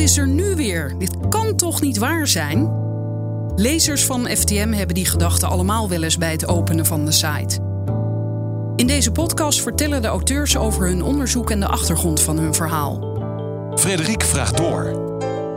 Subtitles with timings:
[0.00, 0.98] is er nu weer?
[0.98, 2.72] Dit kan toch niet waar zijn?
[3.56, 7.58] Lezers van FTM hebben die gedachten allemaal wel eens bij het openen van de site.
[8.76, 13.18] In deze podcast vertellen de auteurs over hun onderzoek en de achtergrond van hun verhaal.
[13.74, 14.84] Frederik vraagt door.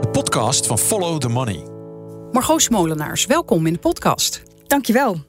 [0.00, 1.66] De podcast van Follow the Money.
[2.32, 4.42] Margot Smolenaars, welkom in de podcast.
[4.66, 5.24] Dankjewel.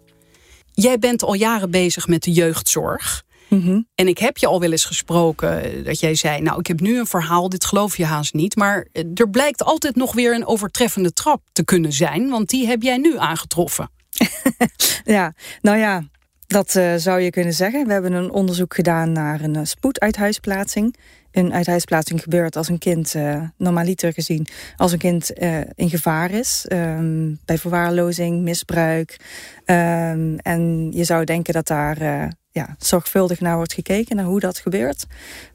[0.71, 3.24] Jij bent al jaren bezig met de jeugdzorg.
[3.48, 3.82] Mhm.
[3.96, 6.41] En ik heb je al wel eens gesproken eh, dat jij zei...
[6.41, 8.55] nou, ik heb nu een verhaal, dit geloof je haast niet.
[8.55, 12.30] Maar eh, er blijkt altijd nog weer een overtreffende trap te kunnen zijn.
[12.30, 13.89] Want die heb jij nu aangetroffen.
[15.08, 16.03] Ja, nou ja,
[16.48, 17.86] dat eh, zou je kunnen zeggen.
[17.86, 20.95] We hebben een onderzoek gedaan naar een uh, spoeduithuisplaatsing.
[21.31, 25.30] Een uithuisplaatsing gebeurt als een kind, uh, normaliter gezien, als een kind
[25.75, 26.66] in gevaar is.
[26.72, 29.20] Um, bij verwaarlozing, misbruik.
[29.66, 34.58] Um, en je zou denken dat daar ja, zorgvuldig naar wordt gekeken, naar hoe dat
[34.58, 35.05] gebeurt.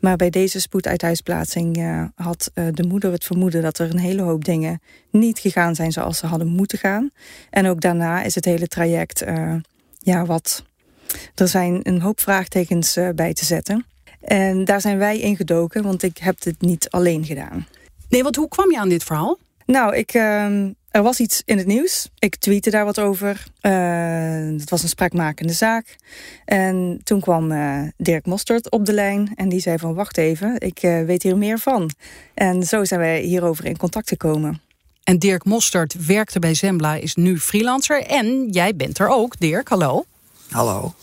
[0.01, 4.23] Maar bij deze spoeduithuisplaatsing uh, had uh, de moeder het vermoeden dat er een hele
[4.23, 7.11] hoop dingen niet gegaan zijn zoals ze hadden moeten gaan.
[7.51, 9.55] En ook daarna is het hele traject, uh,
[9.98, 10.65] ja, wat.
[11.34, 13.87] Er zijn een hoop vraagtekens bij te zetten.
[14.20, 17.67] En daar zijn wij in gedoken, want ik heb dit niet alleen gedaan.
[18.09, 19.39] Nee, want hoe kwam je aan dit verhaal?
[19.67, 22.08] Nou, ik, uh, er was iets in het nieuws.
[22.19, 23.46] Ik tweette daar wat over.
[23.62, 25.96] Uh, het was een spraakmakende zaak.
[26.44, 29.33] En toen kwam uh, Dirk Mostert op de lijn.
[29.34, 31.91] En die zei van, wacht even, ik uh, weet hier meer van.
[32.34, 34.61] En zo zijn wij hierover in contact gekomen.
[35.05, 38.02] En Dirk Mostert werkte bij Zembla, is nu freelancer.
[38.02, 40.05] En jij bent er ook, Dirk, hallo.
[40.50, 40.94] Hallo.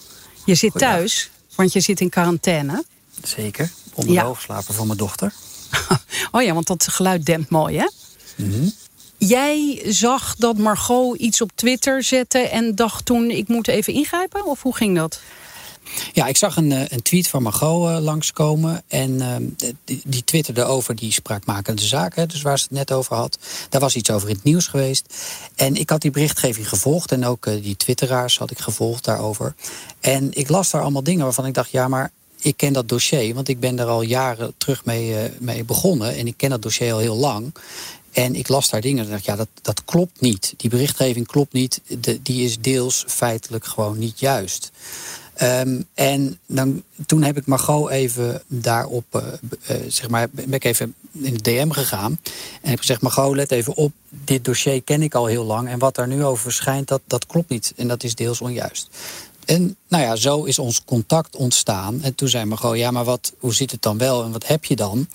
[0.45, 0.97] Je zit Goeiedag.
[0.97, 2.83] thuis, want je zit in quarantaine.
[3.23, 4.25] Zeker, onder de ja.
[4.25, 5.33] hoofdslaper van mijn dochter.
[6.31, 7.89] oh ja, want dat geluid dempt mooi, hè?
[8.35, 8.73] Mm -hmm.
[9.17, 14.45] Jij zag dat Margot iets op Twitter zette en dacht toen ik moet even ingrijpen?
[14.45, 15.19] Of hoe ging dat?
[16.13, 18.83] Ja, ik zag een, een tweet van Margot uh, langskomen.
[18.87, 19.35] En uh,
[20.05, 23.37] die, twitterde over die spraakmakende zaken, dus waar ze het net over had.
[23.69, 25.13] Daar was iets over in het nieuws geweest.
[25.55, 29.55] En ik had die berichtgeving gevolgd en ook uh, die twitteraars had ik gevolgd daarover.
[29.99, 32.11] En ik las daar allemaal dingen waarvan ik dacht, ja, maar
[32.41, 36.15] ik ken dat dossier, want ik ben er al jaren terug mee, mee begonnen.
[36.15, 37.53] En ik ken dat dossier al heel lang.
[38.17, 40.53] En ik las daar dingen en dacht, ja, dat, dat klopt niet.
[40.57, 41.81] Die berichtgeving klopt niet.
[41.99, 44.71] De, die is deels feitelijk gewoon niet juist.
[45.41, 49.21] Um, en dan, toen heb ik Margot even daarop, uh,
[49.77, 52.19] uh, zeg maar, ben ik even in de DM gegaan.
[52.61, 55.69] En heb gezegd, Margot, let even op, dit dossier ken ik al heel lang.
[55.69, 57.73] En wat daar nu over verschijnt, dat, dat klopt niet.
[57.75, 58.87] En dat is deels onjuist.
[59.45, 62.01] En nou ja, zo is ons contact ontstaan.
[62.01, 64.65] En toen zei Margot, ja, maar wat, hoe zit het dan wel en wat heb
[64.65, 65.07] je dan?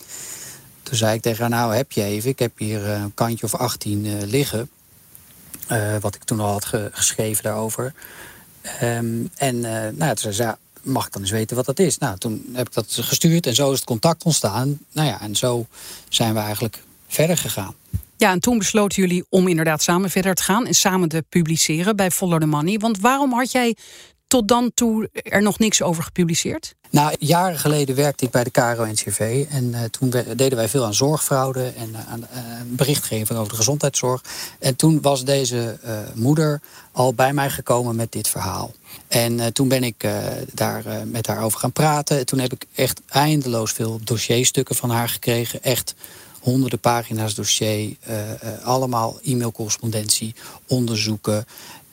[0.93, 3.55] Toen zei ik tegen haar, nou heb je even, ik heb hier een kantje of
[3.55, 4.71] 18 uh, liggen.
[5.71, 7.95] Uh, wat ik toen al had ge geschreven daarover.
[8.83, 11.99] Um, en nou, toen zei ze, mag ik dan eens weten wat dat is?
[11.99, 14.79] Nou, toen heb ik dat gestuurd en zo is het contact ontstaan.
[14.93, 15.67] Nou ja, en zo
[16.09, 17.75] zijn we eigenlijk verder gegaan.
[18.17, 21.97] Ja, en toen besloten jullie om inderdaad samen verder te gaan en samen te publiceren
[21.97, 22.79] bij Follow the Money.
[22.79, 23.77] Want waarom had jij
[24.27, 26.75] tot dan toe er nog niks over gepubliceerd?
[26.93, 29.47] Nou, jaren geleden werkte ik bij de KRO-NCV.
[29.51, 33.57] En uh, toen deden wij veel aan zorgfraude en uh, aan uh, berichtgeving over de
[33.57, 34.23] gezondheidszorg.
[34.59, 35.79] En toen was deze
[36.15, 36.61] moeder
[36.93, 38.73] al bij mij gekomen met dit verhaal.
[39.09, 40.07] En toen ben ik
[40.53, 42.19] daar met haar over gaan praten.
[42.19, 45.63] En toen heb ik echt eindeloos veel dossierstukken van haar gekregen.
[45.63, 45.95] Echt
[46.41, 47.97] honderden pagina's dossier.
[48.63, 50.35] allemaal e-mailcorrespondentie,
[50.67, 51.47] onderzoeken.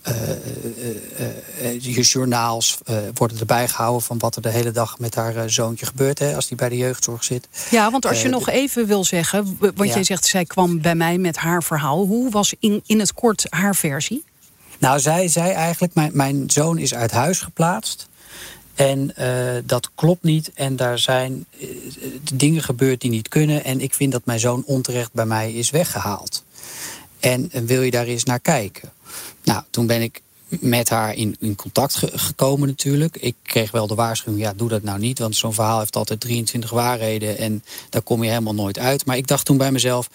[0.08, 1.28] Uh, uh,
[1.62, 2.78] uh, je journaals
[3.14, 6.48] worden erbij gehouden van wat er de hele dag met haar zoontje gebeurt hè, als
[6.48, 7.48] die bij de jeugdzorg zit.
[7.70, 9.94] Ja, want als je nog even wil zeggen, want ja.
[9.94, 12.06] jij zegt zij kwam bij mij met haar verhaal.
[12.06, 14.24] Hoe was in, in het kort haar versie?
[14.78, 18.08] Nou, zij zei eigenlijk, mijn, mijn zoon is uit huis geplaatst.
[18.76, 19.14] En
[19.66, 20.52] dat klopt niet.
[20.54, 21.46] En daar zijn
[22.34, 23.64] dingen gebeurd die niet kunnen.
[23.64, 26.44] En ik vind dat mijn zoon onterecht bij mij is weggehaald.
[27.20, 28.92] En wil je daar eens naar kijken?
[29.50, 33.18] Nou, toen ben ik met haar in, in contact ge gekomen natuurlijk.
[33.18, 35.20] Ik kreeg wel de waarschuwing, ja, doe dat nou niet.
[35.20, 39.06] Want zo'n verhaal heeft altijd 23 waarheden en daar kom je helemaal nooit uit.
[39.06, 40.10] Maar ik dacht toen bij mezelf,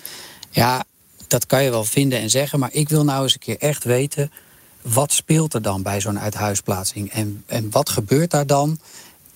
[0.51, 0.85] ja,
[1.29, 2.59] dat kan je wel vinden en zeggen.
[2.59, 4.33] Maar ik wil nou eens een keer echt weten,
[4.83, 7.11] wat speelt er dan bij zo'n uithuisplaatsing?
[7.11, 8.79] En, en wat gebeurt daar dan?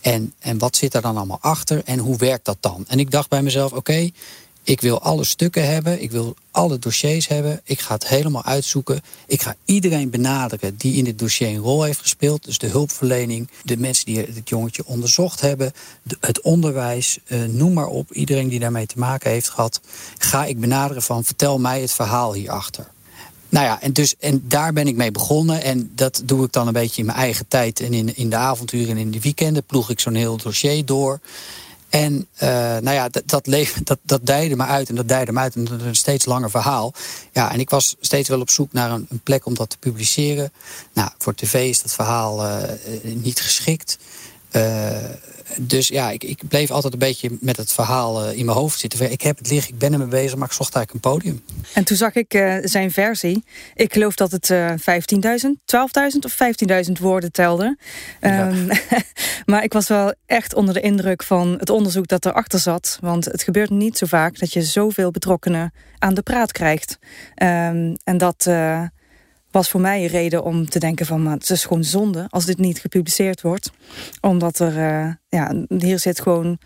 [0.01, 1.83] En, en wat zit er dan allemaal achter?
[1.85, 2.85] En hoe werkt dat dan?
[2.89, 4.11] En ik dacht bij mezelf, oké,
[4.69, 6.03] ik wil alle stukken hebben.
[6.03, 7.61] Ik wil alle dossiers hebben.
[7.65, 9.00] Ik ga het helemaal uitzoeken.
[9.26, 12.44] Ik ga iedereen benaderen die in dit dossier een rol heeft gespeeld.
[12.44, 15.73] Dus de hulpverlening, de mensen die het jongetje onderzocht hebben,
[16.20, 18.12] het onderwijs, uh, noem maar op.
[18.12, 19.81] Iedereen die daarmee te maken heeft gehad,
[20.19, 22.87] ga ik benaderen van vertel mij het verhaal hierachter.
[23.49, 25.62] Nou ja, en, dus, en daar ben ik mee begonnen.
[25.62, 27.81] En dat doe ik dan een beetje in mijn eigen tijd.
[27.81, 31.20] En in, in de avonturen en in de weekenden ploeg ik zo'n heel dossier door.
[31.88, 33.46] En uh, nou ja, dat, dat,
[33.85, 34.26] dat, dat
[34.56, 35.55] me uit en dat dijde me uit.
[35.55, 36.93] En dat is een steeds langer verhaal.
[37.32, 39.79] Ja, en ik was steeds wel op zoek naar een, een plek om dat te
[39.79, 40.52] publiceren.
[40.93, 42.62] Nou, voor tv is dat verhaal uh,
[43.02, 43.99] niet geschikt.
[44.53, 44.97] Uh,
[45.61, 48.79] dus ja, ik, ik, bleef altijd een beetje met het verhaal uh, in mijn hoofd
[48.79, 49.11] zitten.
[49.11, 51.43] Ik heb het liggen, ik ben ermee bezig, maar ik zocht eigenlijk een podium.
[51.75, 53.45] En toen zag ik uh, zijn versie.
[53.75, 56.37] Ik geloof dat het 15.000, 12.000 of
[56.87, 57.77] 15.000 woorden telde.
[58.21, 58.49] Ja.
[58.49, 58.69] Um,
[59.47, 62.99] maar ik was wel echt onder de indruk van het onderzoek dat erachter zat.
[63.01, 66.99] Want het gebeurt niet zo vaak dat je zoveel betrokkenen aan de praat krijgt.
[67.43, 68.47] Um, en dat
[69.58, 71.22] was voor mij een reden om te denken van...
[71.22, 73.70] Maar het is gewoon zonde als dit niet gepubliceerd wordt.
[74.20, 76.58] Omdat er, uh, ja, hier zit gewoon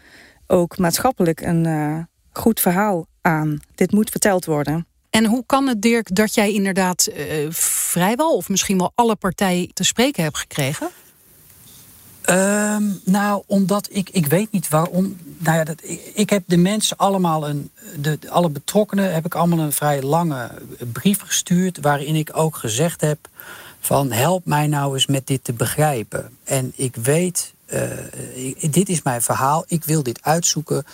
[0.46, 1.98] ook maatschappelijk een uh,
[2.32, 3.60] goed verhaal aan.
[3.74, 4.86] Dit moet verteld worden.
[5.10, 8.36] En hoe kan het, Dirk, dat jij inderdaad uh, vrijwel...
[8.36, 10.88] of misschien wel alle partijen te spreken hebt gekregen?
[12.30, 15.16] Um, nou, omdat ik, ik weet niet waarom.
[15.38, 15.82] Nou ja, dat,
[16.14, 17.70] ik, heb de mensen allemaal een.
[18.00, 20.50] De, alle betrokkenen heb ik allemaal een vrij lange
[20.92, 21.80] brief gestuurd.
[21.80, 23.28] Waarin ik ook gezegd heb:
[23.80, 26.36] van help mij nou eens met dit te begrijpen.
[26.44, 27.80] En ik weet, uh,
[28.70, 30.84] dit is mijn verhaal, ik wil dit uitzoeken.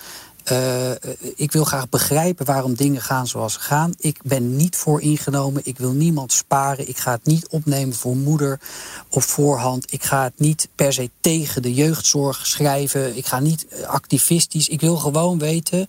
[0.52, 0.90] Uh,
[1.36, 3.94] ik wil graag begrijpen waarom dingen gaan zoals ze gaan.
[3.98, 5.62] Ik ben niet voor ingenomen.
[5.64, 6.88] Ik wil niemand sparen.
[6.88, 8.60] Ik ga het niet opnemen voor moeder
[9.08, 9.92] op voorhand.
[9.92, 13.16] Ik ga het niet per se tegen de jeugdzorg schrijven.
[13.16, 14.68] Ik ga niet activistisch.
[14.68, 15.88] Ik wil gewoon weten.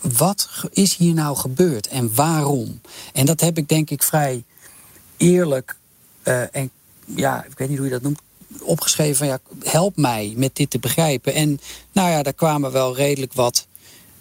[0.00, 2.80] Wat is hier nou gebeurd en waarom?
[3.12, 4.44] En dat heb ik denk ik vrij
[5.16, 5.76] eerlijk
[6.24, 6.70] uh, en
[7.04, 8.20] ja, ik weet niet hoe je dat noemt,
[8.60, 11.34] opgeschreven van ja, help mij met dit te begrijpen.
[11.34, 11.60] En
[11.92, 13.66] nou ja, daar kwamen wel redelijk wat.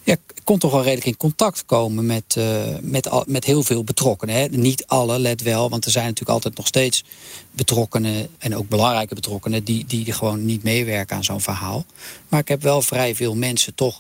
[0.03, 4.35] Ja, kon toch wel redelijk in contact komen met, uh, met, met heel veel betrokkenen.
[4.35, 4.45] Hè.
[4.45, 7.03] Niet alle, let wel, want er zijn natuurlijk altijd nog steeds
[7.51, 11.85] betrokkenen en ook belangrijke betrokkenen die, die gewoon niet meewerken aan zo'n verhaal.
[12.29, 13.97] Maar ik heb wel vrij veel mensen toch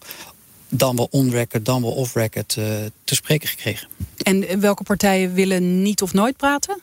[0.69, 2.65] dan wel on-record, dan wel off-record uh,
[3.03, 3.87] te spreken gekregen.
[4.17, 6.81] En welke partijen willen niet of nooit praten?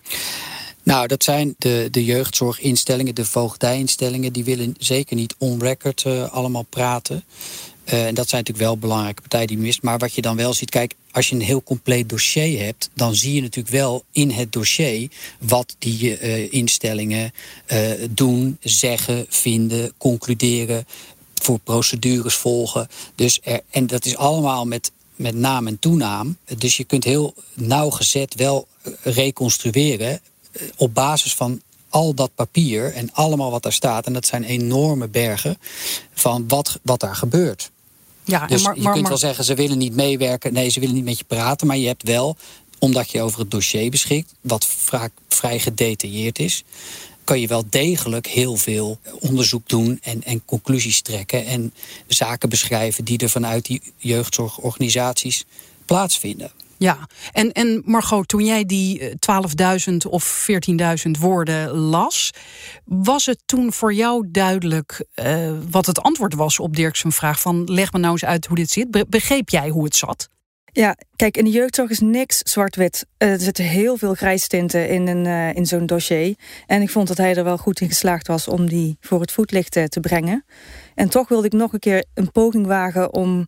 [0.83, 4.33] Nou, dat zijn de, de jeugdzorginstellingen, de voogdijinstellingen.
[4.33, 7.25] Die willen zeker niet on-record uh, allemaal praten.
[7.85, 9.83] Uh, en dat zijn natuurlijk wel belangrijke partijen die mist.
[9.83, 13.15] Maar wat je dan wel ziet, kijk, als je een heel compleet dossier hebt, dan
[13.15, 17.33] zie je natuurlijk wel in het dossier wat die uh, instellingen
[18.11, 20.87] doen, zeggen, vinden, concluderen,
[21.35, 22.89] voor procedures volgen.
[23.15, 26.37] Dus er, en dat is allemaal met met naam en toenaam.
[26.59, 28.67] Dus je kunt heel nauwgezet wel
[29.03, 30.21] reconstrueren
[30.77, 35.09] op basis van al dat papier en allemaal wat daar staat, en dat zijn enorme
[35.09, 35.59] bergen,
[36.15, 37.71] van wat, wat daar gebeurt.
[38.25, 40.53] Ja, dus maar, je kunt wel zeggen, ze willen niet meewerken.
[40.53, 41.67] Nee, ze willen niet met je praten.
[41.67, 42.37] Maar je hebt wel,
[42.79, 46.65] omdat je over het dossier beschikt, wat vaak vrij gedetailleerd is,
[47.25, 51.47] kan je wel degelijk heel veel onderzoek doen en, en conclusies trekken.
[51.47, 51.75] En
[52.07, 55.45] zaken beschrijven die er vanuit die jeugdzorgorganisaties
[55.85, 56.51] plaatsvinden.
[56.83, 56.99] Ja,
[57.33, 59.15] en, en Margot, toen jij die 12.000
[59.55, 60.47] eh, of
[61.07, 62.31] 14.000 woorden las,
[62.85, 67.65] was het toen voor jou duidelijk uh, wat het antwoord was op Dirk's vraag van
[67.65, 69.09] leg me nou eens uit hoe dit zit?
[69.09, 70.29] Begreep jij hoe het zat?
[70.65, 73.07] Ja, kijk, in de jeugdzorg is niks zwart-wit.
[73.19, 76.35] Uh, er zitten heel veel grijstinten in, een, in zo'n dossier.
[76.67, 79.33] En ik vond dat hij er wel goed in geslaagd was om die voor het
[79.33, 80.45] voetlicht te brengen.
[80.95, 83.47] En toch wilde ik nog een keer een poging wagen om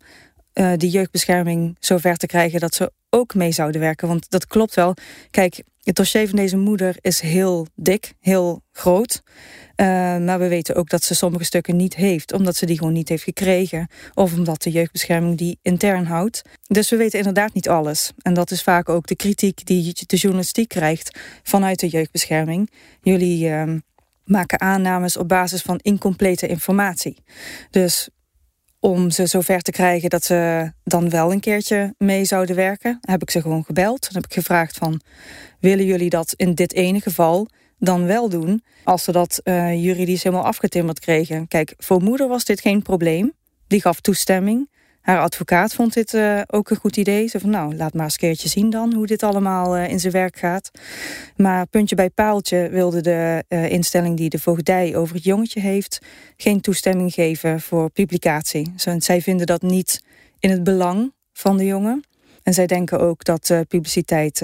[0.77, 4.09] die jeugdbescherming zover te krijgen dat ze ook mee zouden werken.
[4.09, 4.95] Want dat klopt wel.
[5.31, 9.23] Kijk, het dossier van deze moeder is heel dik, heel groot.
[9.77, 9.87] Uh,
[10.19, 13.09] maar we weten ook dat ze sommige stukken niet heeft, omdat ze die gewoon niet
[13.09, 13.89] heeft gekregen.
[14.15, 16.43] Of omdat de jeugdbescherming die intern houdt.
[16.67, 18.13] Dus we weten inderdaad niet alles.
[18.23, 22.71] En dat is vaak ook de kritiek die de journalistiek krijgt vanuit de jeugdbescherming.
[23.01, 23.73] Jullie uh,
[24.25, 27.17] maken aannames op basis van incomplete informatie.
[27.71, 28.09] Dus
[28.85, 33.23] om ze zover te krijgen dat ze dan wel een keertje mee zouden werken, heb
[33.23, 34.01] ik ze gewoon gebeld.
[34.03, 35.01] Dan heb ik gevraagd van,
[35.61, 37.49] willen jullie dat in dit ene geval
[37.79, 41.49] dan wel doen, als ze dat uh, juridisch helemaal afgetimmerd kregen?
[41.49, 43.33] Kijk, voor moeder was dit geen probleem.
[43.67, 44.69] Die gaf toestemming.
[45.05, 47.27] Haar advocaat vond dit uh, ook een goed idee.
[47.27, 50.01] Ze van, nou, laat maar eens een keertje zien dan hoe dit allemaal uh, in
[50.01, 50.71] zijn werk gaat.
[51.37, 55.99] Maar puntje bij paaltje wilde de uh, instelling die de voogdij over het jongetje heeft...
[56.37, 58.73] geen toestemming geven voor publicatie.
[58.99, 60.05] Zij vinden dat niet
[60.39, 62.05] in het belang van de jongen.
[62.43, 64.43] En zij denken ook dat publiciteit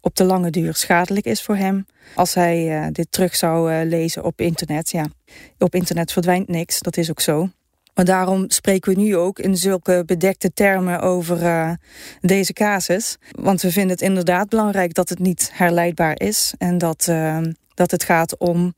[0.00, 1.86] op de lange duur schadelijk is voor hem.
[2.14, 5.06] Als hij dit terug zou lezen op internet, ja.
[5.58, 7.48] Op internet verdwijnt niks, dat is ook zo.
[7.96, 11.72] Maar daarom spreken we nu ook in zulke bedekte termen over uh,
[12.20, 13.16] deze casus.
[13.30, 16.54] Want we vinden het inderdaad belangrijk dat het niet herleidbaar is.
[16.58, 17.38] En dat, uh,
[17.74, 18.74] dat het gaat om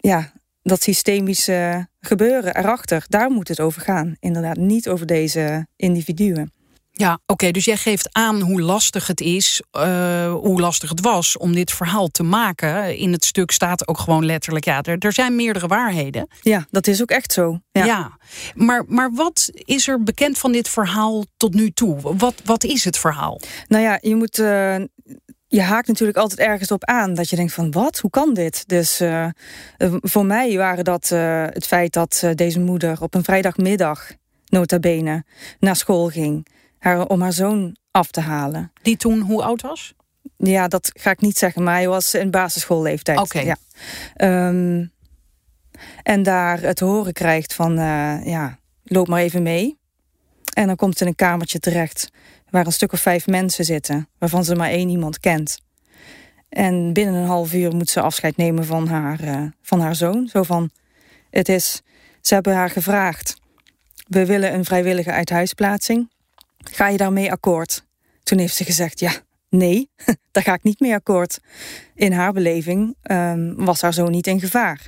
[0.00, 4.16] ja, dat systemische gebeuren erachter, daar moet het over gaan.
[4.20, 6.52] Inderdaad, niet over deze individuen.
[7.00, 7.50] Ja, oké.
[7.50, 11.72] dus jij geeft aan hoe lastig het is, uh, hoe lastig het was om dit
[11.72, 12.96] verhaal te maken.
[12.96, 16.28] In het stuk staat ook gewoon letterlijk, ja, er, er zijn meerdere waarheden.
[16.42, 17.60] Ja, dat is ook echt zo.
[17.72, 18.18] Ja, ja.
[18.54, 22.16] Maar, maar wat is er bekend van dit verhaal tot nu toe?
[22.16, 23.40] Wat, wat is het verhaal?
[23.68, 24.38] Nou ja, je moet.
[24.38, 24.76] Uh,
[25.46, 27.14] je haakt natuurlijk altijd ergens op aan.
[27.14, 28.68] Dat je denkt van wat, hoe kan dit?
[28.68, 29.26] Dus uh,
[30.00, 31.08] voor mij waren dat
[31.54, 34.10] het feit dat deze moeder op een vrijdagmiddag
[34.48, 35.24] nota bene
[35.58, 36.46] naar school ging
[36.80, 38.72] haar, om haar zoon af te halen.
[38.82, 39.94] Die toen hoe oud was?
[40.36, 43.18] Ja, dat ga ik niet zeggen, maar hij was in basisschoolleeftijd.
[43.18, 43.40] Oké.
[43.40, 43.56] Ja.
[44.48, 44.92] Um,
[46.02, 49.78] en daar te horen krijgt van, uh, ja, loop maar even mee.
[50.54, 52.10] En dan komt ze in een kamertje terecht
[52.50, 55.60] waar een stuk of vijf mensen zitten, waarvan ze maar één iemand kent.
[56.48, 60.28] En binnen een half uur moet ze afscheid nemen van haar, uh, van haar zoon.
[60.28, 60.70] Zo van,
[61.30, 61.82] het is,
[62.20, 63.36] ze hebben haar gevraagd,
[64.08, 66.10] we willen een vrijwillige uithuisplaatsing.
[66.60, 67.84] Ga je daarmee akkoord?
[68.22, 69.12] Toen heeft ze gezegd, ja,
[69.48, 69.90] nee,
[70.32, 71.38] daar ga ik niet mee akkoord.
[71.94, 74.86] In haar beleving um, was haar zoon niet in gevaar.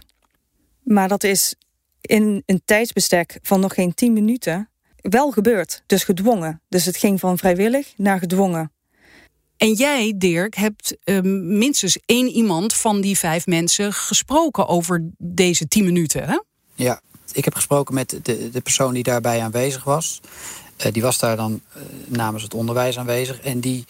[0.83, 1.55] Maar dat is
[2.01, 5.83] in een tijdsbestek van nog geen tien minuten wel gebeurd.
[5.87, 6.63] Dus gedwongen.
[6.69, 8.73] Dus het ging van vrijwillig naar gedwongen.
[9.57, 11.21] En jij, Dirk, hebt uh,
[11.59, 16.39] minstens één iemand van die vijf mensen gesproken over deze tien minuten, hè?
[16.75, 17.01] Ja,
[17.33, 20.21] ik heb gesproken met de, de persoon die daarbij aanwezig was.
[20.85, 23.41] Uh, die was daar dan uh, namens het onderwijs aanwezig.
[23.41, 23.85] En die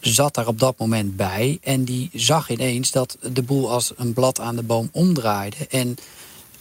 [0.00, 1.58] zat daar op dat moment bij.
[1.62, 5.56] En die zag ineens dat de boel als een blad aan de boom omdraaide.
[5.70, 5.96] En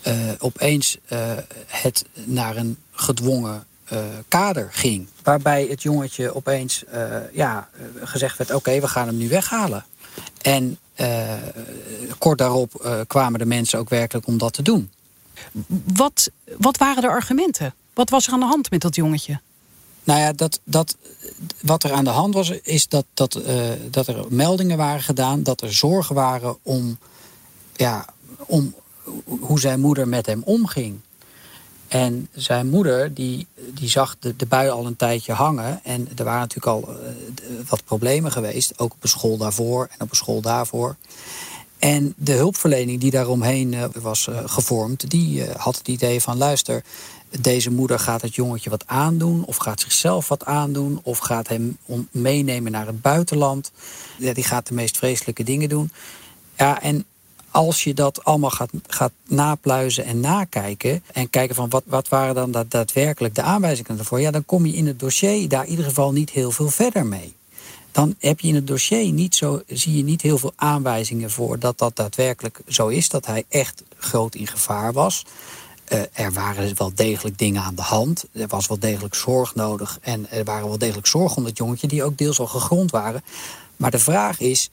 [0.08, 0.98] uh, opeens
[1.68, 3.66] het naar een gedwongen
[4.28, 5.08] kader ging.
[5.24, 6.84] Waarbij het jongetje opeens
[7.34, 7.70] ja,
[8.04, 9.86] gezegd werd: oké, we gaan hem nu weghalen.
[10.42, 10.78] En
[12.18, 14.92] kort daarop kwamen de mensen ook werkelijk om dat te doen.
[15.94, 17.74] Wat, wat waren de argumenten?
[17.94, 19.40] Wat was er aan de hand met dat jongetje?
[20.06, 20.98] Nou ja, dat, dat,
[21.62, 25.44] wat er aan de hand was, is dat, dat, uh, dat er meldingen waren gedaan,
[25.44, 26.98] dat er zorgen waren om,
[27.76, 28.06] ja,
[28.46, 28.74] om
[29.40, 31.00] hoe zijn moeder met hem omging.
[31.88, 35.80] En zijn moeder, die, die zag de, de bui al een tijdje hangen.
[35.84, 38.80] En er waren natuurlijk al uh, wat problemen geweest.
[38.80, 40.96] Ook op een school daarvoor en op een school daarvoor.
[41.80, 46.84] En de hulpverlening die daaromheen uh, was gevormd, die had het idee van: luister,
[47.40, 51.78] deze moeder gaat het jongetje wat aandoen, of gaat zichzelf wat aandoen, of gaat hem
[52.12, 53.72] meenemen naar het buitenland.
[54.18, 55.92] Ja, die gaat de meest vreselijke dingen doen.
[56.58, 57.06] Ja, en
[57.52, 62.36] als je dat allemaal gaat, gaat napluizen en nakijken en kijken van wat, wat waren
[62.36, 65.70] dan dat, daadwerkelijk de aanwijzingen ervoor, ja, dan kom je in het dossier daar in
[65.70, 67.34] ieder geval niet heel veel verder mee.
[67.92, 71.60] Dan heb je in het dossier niet zo, zie je niet heel veel aanwijzingen voor
[71.60, 75.26] dat dat daadwerkelijk zo is, dat hij echt groot in gevaar was.
[75.94, 78.26] Uh, er waren wel degelijk dingen aan de hand.
[78.32, 79.98] Er was wel degelijk zorg nodig.
[80.02, 83.24] En er waren wel degelijk zorgen om dat jongetje, die ook deels al gegrond waren.
[83.76, 84.70] Maar de vraag is: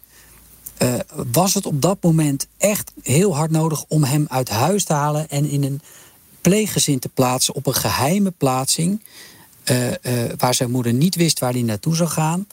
[0.78, 0.94] uh,
[1.32, 5.28] was het op dat moment echt heel hard nodig om hem uit huis te halen
[5.28, 5.80] en in een
[6.40, 9.02] pleeggezin te plaatsen op een geheime plaatsing?
[9.70, 9.86] Uh,
[10.36, 12.46] waar zijn moeder niet wist waar hij naartoe zou gaan.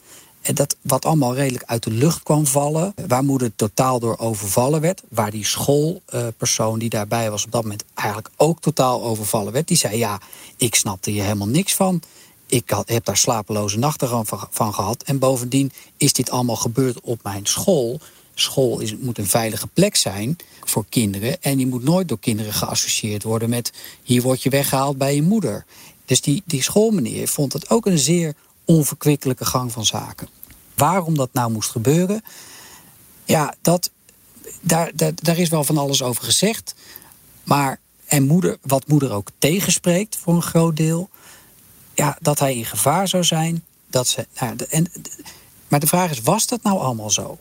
[0.54, 2.94] Dat wat allemaal redelijk uit de lucht kwam vallen.
[3.06, 5.02] Waar moeder totaal door overvallen werd.
[5.08, 9.68] Waar die schoolpersoon die daarbij was op dat moment eigenlijk ook totaal overvallen werd.
[9.68, 10.20] Die zei ja,
[10.56, 12.02] ik snapte hier helemaal niks van.
[12.46, 15.02] Ik heb daar slapeloze nachten van, van gehad.
[15.02, 18.00] En bovendien is dit allemaal gebeurd op mijn school.
[18.34, 21.42] School is, moet een veilige plek zijn voor kinderen.
[21.42, 23.72] En die moet nooit door kinderen geassocieerd worden met...
[24.02, 25.64] hier word je weggehaald bij je moeder.
[26.04, 30.28] Dus die, die schoolmeneer vond het ook een zeer onverkwikkelijke gang van zaken.
[30.74, 32.22] Waarom dat nou moest gebeuren,
[33.24, 33.90] ja, dat,
[34.60, 36.74] daar, daar, daar is wel van alles over gezegd.
[37.44, 41.10] Maar, en moeder, wat moeder ook tegenspreekt voor een groot deel,
[41.94, 43.64] ja, dat hij in gevaar zou zijn.
[43.86, 44.92] Dat ze, nou, en,
[45.68, 47.38] maar de vraag is, was dat nou allemaal zo?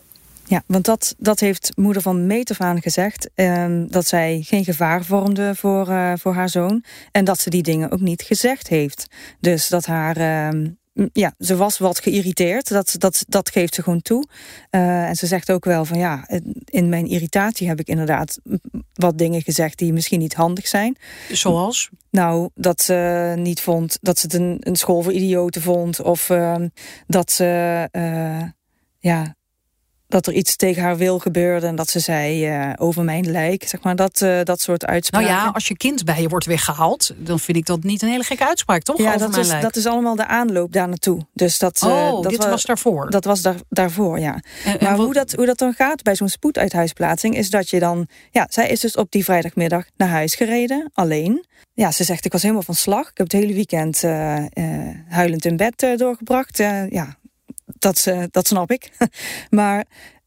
[0.50, 3.30] Ja, want dat, dat heeft moeder van meet af aan gezegd.
[3.36, 6.84] Um, dat zij geen gevaar vormde voor, uh, voor haar zoon.
[7.12, 9.08] En dat ze die dingen ook niet gezegd heeft.
[9.40, 10.18] Dus dat haar,
[10.54, 10.70] uh,
[11.14, 12.68] ja, ze was wat geïrriteerd.
[12.68, 14.28] Dat, dat, dat geeft ze gewoon toe.
[14.72, 16.28] Uh, en ze zegt ook wel van ja,
[16.66, 18.40] in mijn irritatie heb ik inderdaad
[18.94, 20.98] wat dingen gezegd die misschien niet handig zijn.
[21.32, 21.90] Zoals?
[22.12, 26.02] Nou, dat ze niet vond dat ze het een, een school voor idioten vond.
[26.02, 26.56] Of uh,
[27.08, 28.44] dat ze uh,
[29.00, 29.36] ja,
[30.10, 33.68] dat er iets tegen haar wil gebeurde en dat ze zei uh, over mijn lijk,
[33.68, 35.28] zeg maar, dat, uh, dat soort uitspraken.
[35.30, 38.10] Nou ja, als je kind bij je wordt weggehaald, dan vind ik dat niet een
[38.10, 38.98] hele gekke uitspraak, toch?
[38.98, 39.62] Ja, over dat mijn is, lijk.
[39.62, 41.26] dat is allemaal de aanloop daar naartoe.
[41.34, 43.10] Dus dat, uh, oh, dat dit was daarvoor?
[43.10, 44.34] Dat was daar, daarvoor, ja.
[44.66, 47.70] En, en maar wat- hoe dat, hoe dat dan gaat bij zo'n spoeduithuisplaatsing, is dat
[47.70, 51.48] je dan, ja, zij is dus op die vrijdagmiddag naar huis gereden, alleen.
[51.74, 53.10] Ja, ze zegt, ik was helemaal van slag.
[53.10, 56.60] Ik heb het hele weekend eh, eh, huilend in bed eh, doorgebracht.
[56.60, 57.18] Eh, ja,
[57.80, 58.90] dat, eh, dat snap ik.
[59.50, 59.86] maar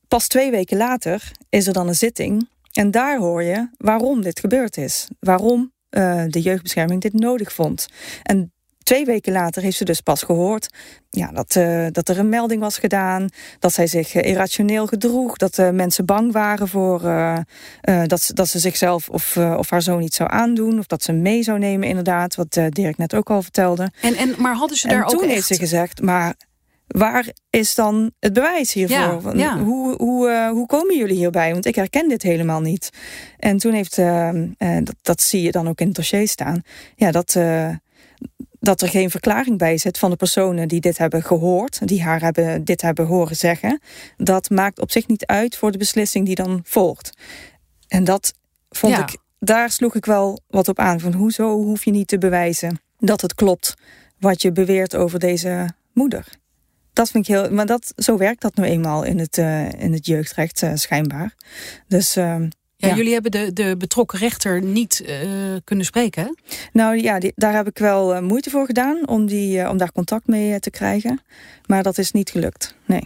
[0.08, 2.48] pas twee weken later is er dan een zitting.
[2.72, 5.08] En daar hoor je waarom dit gebeurd is.
[5.20, 7.86] Waarom eh, de jeugdbescherming dit nodig vond.
[8.22, 10.68] En twee weken later heeft ze dus pas gehoord
[11.10, 13.28] ja, dat, eh, dat er een melding was gedaan.
[13.58, 15.36] Dat zij zich irrationeel gedroeg.
[15.36, 17.00] Dat mensen bang waren voor
[18.06, 20.78] dat, ze- dat ze zichzelf of, of haar zoon iets zou aandoen.
[20.78, 22.34] Of dat ze mee zou nemen, inderdaad.
[22.34, 23.90] Wat Dirk net ook al vertelde.
[24.00, 25.32] En, en, maar hadden ze daar En ook toen echt...
[25.32, 26.34] heeft ze gezegd, maar
[26.92, 28.96] waar is dan het bewijs hiervoor?
[28.96, 29.58] Ja, Want ja.
[29.58, 31.52] Hoe, hoe, eh, hoe komen jullie hierbij?
[31.52, 32.90] Want ik herken dit helemaal niet.
[33.38, 36.62] En toen heeft, eh, dat, dat zie je dan ook in het dossier staan,
[36.96, 37.36] ja, dat,
[38.60, 42.20] dat er geen verklaring bij zit van de personen die dit hebben gehoord, die haar
[42.20, 43.80] hebben, dit hebben horen zeggen.
[44.16, 47.12] Dat maakt op zich niet uit voor de beslissing die dan volgt.
[47.88, 48.32] En dat
[48.70, 49.02] vond Ja.
[49.02, 51.00] ik, daar sloeg ik wel wat op aan.
[51.00, 53.74] Van hoezo hoef je niet te bewijzen dat het klopt
[54.18, 56.26] wat je beweert over deze moeder.
[56.92, 59.92] Dat vind ik heel, maar dat, zo werkt dat nou eenmaal in het, eh, in
[59.92, 61.34] het jeugdrecht eh, schijnbaar.
[61.88, 62.94] Dus ehm, Ja, Ja.
[62.96, 65.16] jullie hebben de, de betrokken rechter niet eh,
[65.64, 66.28] kunnen spreken, hè?
[66.72, 70.26] nou ja, die- daar heb ik wel moeite voor gedaan om, die, om daar contact
[70.26, 71.20] mee te krijgen.
[71.66, 72.74] Maar dat is niet gelukt.
[72.86, 73.04] Nee.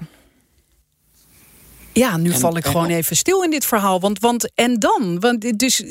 [1.99, 4.00] Ja, nu En- val ik en- gewoon even stil in dit verhaal.
[4.00, 5.21] Want, want en dan?
[5.21, 5.83] Want dit- dus,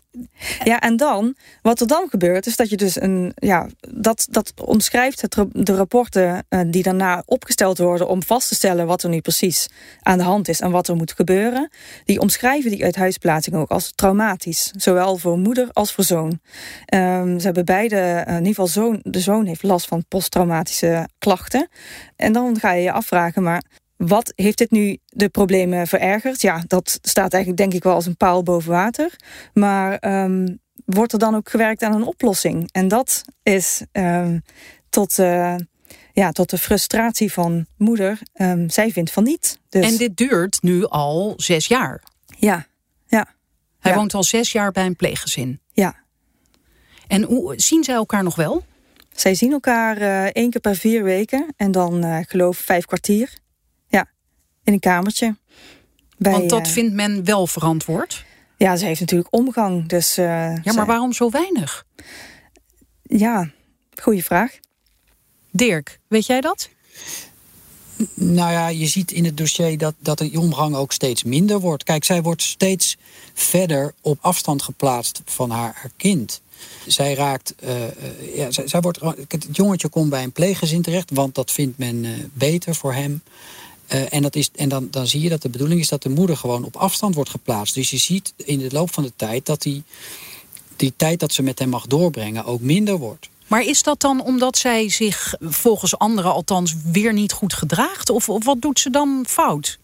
[0.64, 4.54] Ja, en dan, wat er dan gebeurt, is dat je dus een, ja, dat, dat
[4.62, 9.10] omschrijft het, de rapporten eh, die daarna opgesteld worden om vast te stellen wat er
[9.10, 9.68] nu precies
[10.02, 11.70] aan de hand is en wat er moet gebeuren.
[12.06, 16.40] Die omschrijven die uithuisplaatsing ook als traumatisch, zowel voor moeder als voor zoon.
[16.86, 21.08] Ehm, ze hebben beide, eh, in ieder geval zoon, de zoon heeft last van posttraumatische
[21.18, 21.68] klachten.
[22.16, 23.64] En dan ga je je afvragen, maar
[23.98, 26.42] wat heeft dit nu de problemen verergerd?
[26.42, 29.16] Ja, dat staat eigenlijk denk ik wel als een paal boven water.
[29.54, 30.48] Maar ehm,
[30.86, 32.70] wordt er dan ook gewerkt aan een oplossing?
[32.72, 34.40] En dat is ehm,
[34.90, 35.56] tot, eh,
[36.14, 38.20] ja, tot de frustratie van moeder.
[38.34, 39.60] Ehm, zij vindt van niet.
[39.70, 42.04] Dus, En dit duurt nu al zes jaar.
[42.40, 42.68] Ja,
[43.08, 43.28] ja,
[43.80, 43.98] Hij Ja.
[43.98, 45.60] woont al zes jaar bij een pleeggezin.
[45.74, 46.04] ja.
[47.08, 48.64] En hoe, zien zij elkaar nog wel?
[49.16, 51.54] Zij zien elkaar eh, één keer per vier weken.
[51.58, 53.34] En dan eh geloof ik vijf kwartier.
[54.66, 55.36] In een kamertje.
[56.18, 58.26] Bij, Want dat eh, vindt men wel verantwoord.
[58.58, 59.88] Ja, ze heeft natuurlijk omgang.
[59.88, 61.86] Dus, eh, Ja, maar zij- waarom zo weinig?
[63.04, 63.52] Ja,
[64.02, 64.58] goede vraag.
[65.52, 66.70] Dirk, weet jij dat?
[68.14, 71.84] Nou ja, je ziet in het dossier dat, dat die omgang ook steeds minder wordt.
[71.84, 72.98] Kijk, zij wordt steeds
[73.34, 76.42] verder op afstand geplaatst van haar, haar kind.
[76.88, 77.92] Zij raakt, eh, eh,
[78.36, 82.06] ja, zij, zij wordt, het jongetje komt bij een pleeggezin terecht, want dat vindt men
[82.06, 83.22] eh, beter voor hem.
[83.88, 86.10] Eh, en dat is, en dan, dan zie je dat de bedoeling is dat de
[86.10, 87.76] moeder gewoon op afstand wordt geplaatst.
[87.76, 89.84] Dus je ziet in de loop van de tijd dat die,
[90.76, 93.30] die tijd dat ze met hem mag doorbrengen ook minder wordt.
[93.48, 98.10] Maar is dat dan omdat zij zich volgens anderen althans weer niet goed gedraagt?
[98.10, 99.78] Of, of wat doet ze dan fout?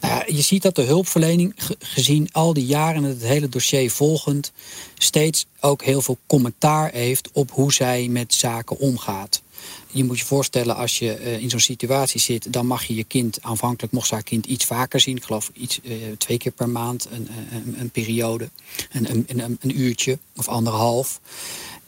[0.00, 4.52] Nou je ziet dat de hulpverlening, ge- gezien al die jaren het hele dossier volgend,
[4.98, 9.42] steeds ook heel veel commentaar heeft op hoe zij met zaken omgaat.
[9.90, 13.04] Je moet je voorstellen, als je eh, in zo'n situatie zit, dan mag je je
[13.04, 15.16] kind, aanvankelijk mocht haar kind iets vaker zien.
[15.16, 18.50] Ik geloof iets, eh, twee keer per maand, een, een, een periode,
[18.90, 19.26] een,
[19.60, 21.20] een, uurtje of anderhalf.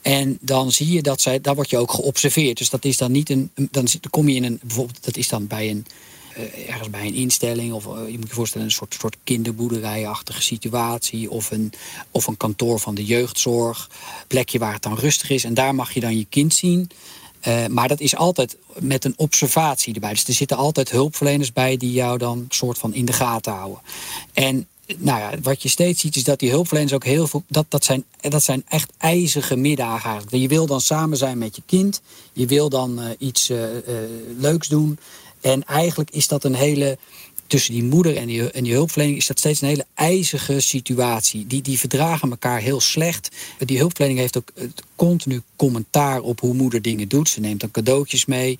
[0.01, 2.57] En dan zie je dat zij, daar word je ook geobserveerd.
[2.57, 5.47] Dus dat is dan niet een, dan kom je in een, bijvoorbeeld, dat is dan
[5.47, 5.85] bij een,
[6.39, 10.41] eh, ergens bij een instelling of eh, je moet je voorstellen een soort, soort kinderboerderijachtige
[10.41, 11.73] situatie of een,
[12.11, 13.89] of een kantoor van de jeugdzorg,
[14.27, 16.89] plekje waar het dan rustig is en daar mag je dan je kind zien.
[17.39, 20.09] Eh, maar dat is altijd met een observatie erbij.
[20.09, 23.79] Dus er zitten altijd hulpverleners bij die jou dan soort van in de gaten houden.
[24.33, 27.43] En nou ja, wat je steeds ziet is dat die hulpverleners ook heel veel.
[27.47, 30.41] Dat, dat, zijn, dat zijn echt ijzige middagen eigenlijk.
[30.41, 32.01] Je wil dan samen zijn met je kind.
[32.33, 33.59] Je wil dan eh, iets eh,
[34.37, 34.99] leuks doen.
[35.41, 36.97] En eigenlijk is dat een hele.
[37.49, 41.47] Tussen die moeder en die, en die hulpverlening is dat steeds een hele ijzige situatie.
[41.47, 43.29] Die, die verdragen elkaar heel slecht.
[43.65, 47.29] Die hulpverlening heeft ook het continu commentaar op hoe moeder dingen doet.
[47.29, 48.59] Ze neemt dan cadeautjes mee.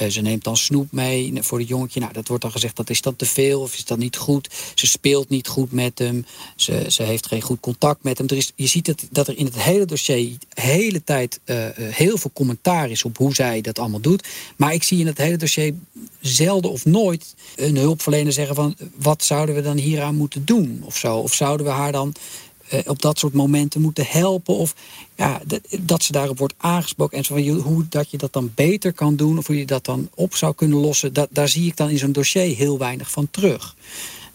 [0.00, 2.00] Uh, ze neemt dan snoep mee voor het jongetje.
[2.00, 4.48] Nou, dat wordt dan gezegd dat is dat te veel of is dat niet goed.
[4.74, 6.24] Ze speelt niet goed met hem.
[6.56, 8.26] Ze, ze heeft geen goed contact met hem.
[8.26, 11.56] Er is, je ziet dat, dat er in het hele dossier de hele tijd uh,
[11.76, 14.28] heel veel commentaar is op hoe zij dat allemaal doet.
[14.56, 15.74] Maar ik zie in het hele dossier
[16.20, 20.96] zelden of nooit een hulpverlener zeggen van wat zouden we dan hieraan moeten doen of
[20.96, 21.16] zo.
[21.16, 22.49] Of zouden we haar dan eh,
[22.86, 24.54] op dat soort momenten moeten helpen.
[24.54, 24.74] Of
[25.14, 27.18] ja, dat, dat ze daarop wordt aangesproken.
[27.18, 29.38] En zo van, hoe dat je dat dan beter kan doen.
[29.38, 31.12] Of hoe je dat dan op zou kunnen lossen.
[31.12, 33.76] Dat, daar zie ik dan in zo'n dossier heel weinig van terug.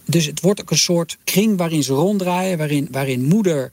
[0.05, 2.57] Dus het wordt ook een soort kring waarin ze ronddraaien.
[2.57, 3.71] Waarin, waarin moeder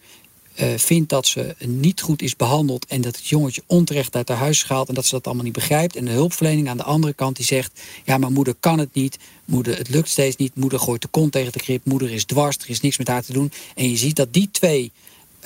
[0.61, 4.39] uh, vindt dat ze niet goed is behandeld en dat het jongetje onterecht uit haar
[4.39, 5.97] huis gehaald en dat ze dat allemaal niet begrijpt.
[5.97, 9.19] En de hulpverlening aan de andere kant die zegt: ja, maar moeder kan het niet,
[9.45, 12.57] moeder, het lukt steeds niet, moeder gooit de kont tegen de grip, moeder is dwars,
[12.57, 13.53] er is niks met haar te doen.
[13.75, 14.93] En je ziet dat die twee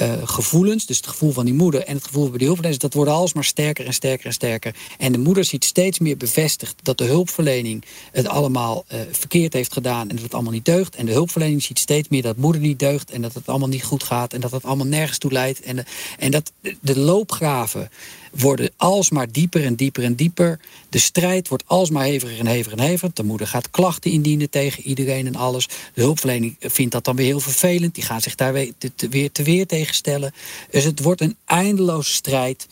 [0.03, 2.95] uh, gevoelens, dus het gevoel van die moeder en het gevoel bij de hulpverleners, dat
[2.95, 4.75] worden alsmaar sterker en sterker en sterker.
[4.99, 9.73] En de moeder ziet steeds meer bevestigd dat de hulpverlening het allemaal uh, verkeerd heeft
[9.73, 10.97] gedaan en dat het allemaal niet deugt.
[10.97, 13.85] En de hulpverlening ziet steeds meer dat moeder niet deugt en dat het allemaal niet
[13.85, 15.61] goed gaat en dat het allemaal nergens toe leidt.
[15.61, 15.85] En, de,
[16.19, 17.91] en dat de loopgraven
[18.39, 20.61] worden alsmaar dieper en dieper en dieper.
[20.89, 23.11] De strijd wordt alsmaar heviger en heviger en heviger.
[23.15, 25.69] De moeder gaat klachten indienen tegen iedereen en alles.
[25.95, 27.95] De hulpverlening vindt dat dan weer heel vervelend.
[27.95, 30.35] Die gaan zich daar weer te, weer, te weer tegen stellen.
[30.71, 32.67] Dus het wordt een eindeloze strijd.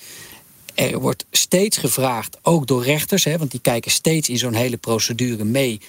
[0.74, 4.77] Er wordt steeds gevraagd, ook door rechters, hè, want die kijken steeds in zo'n hele
[4.77, 5.81] procedure mee.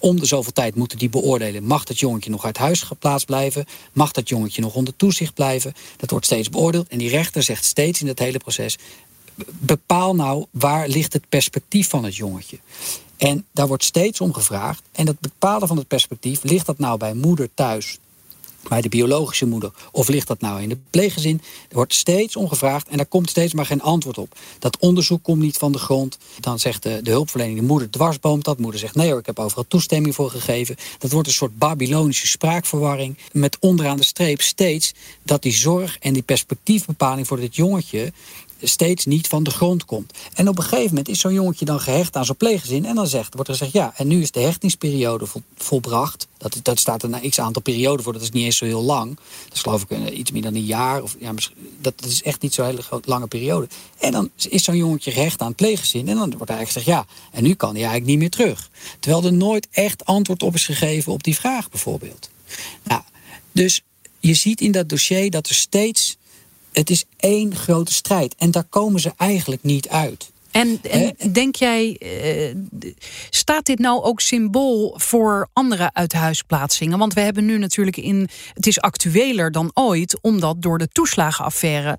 [0.00, 3.64] Om de zoveel tijd moeten die beoordelen: mag dat jongetje nog uit huis geplaatst blijven?
[3.92, 5.74] Mag dat jongetje nog onder toezicht blijven?
[5.96, 6.88] Dat wordt steeds beoordeeld.
[6.88, 8.78] En die rechter zegt steeds in het hele proces:
[9.58, 12.58] bepaal nou waar ligt het perspectief van het jongetje.
[13.16, 14.82] En daar wordt steeds om gevraagd.
[14.92, 17.98] En dat bepalen van het perspectief, ligt dat nou bij moeder thuis,
[18.68, 21.40] bij de biologische moeder, of ligt dat nou in de pleeggezin?
[21.68, 24.36] Er wordt steeds om gevraagd en daar komt steeds maar geen antwoord op.
[24.58, 26.18] Dat onderzoek komt niet van de grond.
[26.40, 28.58] Dan zegt de, de hulpverlening, de moeder dwarsboomt dat.
[28.58, 30.76] Moeder zegt nee hoor, ik heb overal toestemming voor gegeven.
[30.98, 33.18] Dat wordt een soort Babylonische spraakverwarring.
[33.32, 34.92] Met onderaan de streep steeds
[35.22, 38.12] dat die zorg en die perspectiefbepaling voor dit jongetje
[38.62, 40.12] steeds niet van de grond komt.
[40.34, 42.84] En op een gegeven moment is zo'n jongetje dan gehecht aan zo'n pleeggezin.
[42.84, 46.28] En dan zegt, wordt er gezegd, ja, en nu is de hechtingsperiode volbracht.
[46.38, 48.82] Dat, dat staat er na x aantal perioden voor, dat is niet eens zo heel
[48.82, 49.16] lang.
[49.44, 51.02] Dat is geloof ik eh, iets meer dan een jaar.
[51.02, 51.32] Of, ja,
[51.80, 53.68] dat, is echt niet zo'n hele lange periode.
[53.98, 56.08] En dan is zo'n jongetje gehecht aan het pleeggezin.
[56.08, 58.70] En dan wordt eigenlijk gezegd, ja, en nu kan hij eigenlijk niet meer terug.
[59.00, 62.30] Terwijl er nooit echt antwoord op is gegeven op die vraag bijvoorbeeld.
[62.82, 63.02] Nou,
[63.52, 63.82] dus
[64.20, 66.16] je ziet in dat dossier dat er steeds
[66.72, 68.34] het is één grote strijd.
[68.34, 70.31] En daar komen ze eigenlijk niet uit.
[70.52, 72.54] En, en denk jij, uh,
[73.30, 76.98] staat dit nou ook symbool voor andere uithuisplaatsingen?
[76.98, 81.98] Want we hebben nu natuurlijk in, het is actueler dan ooit, omdat door de toeslagenaffaire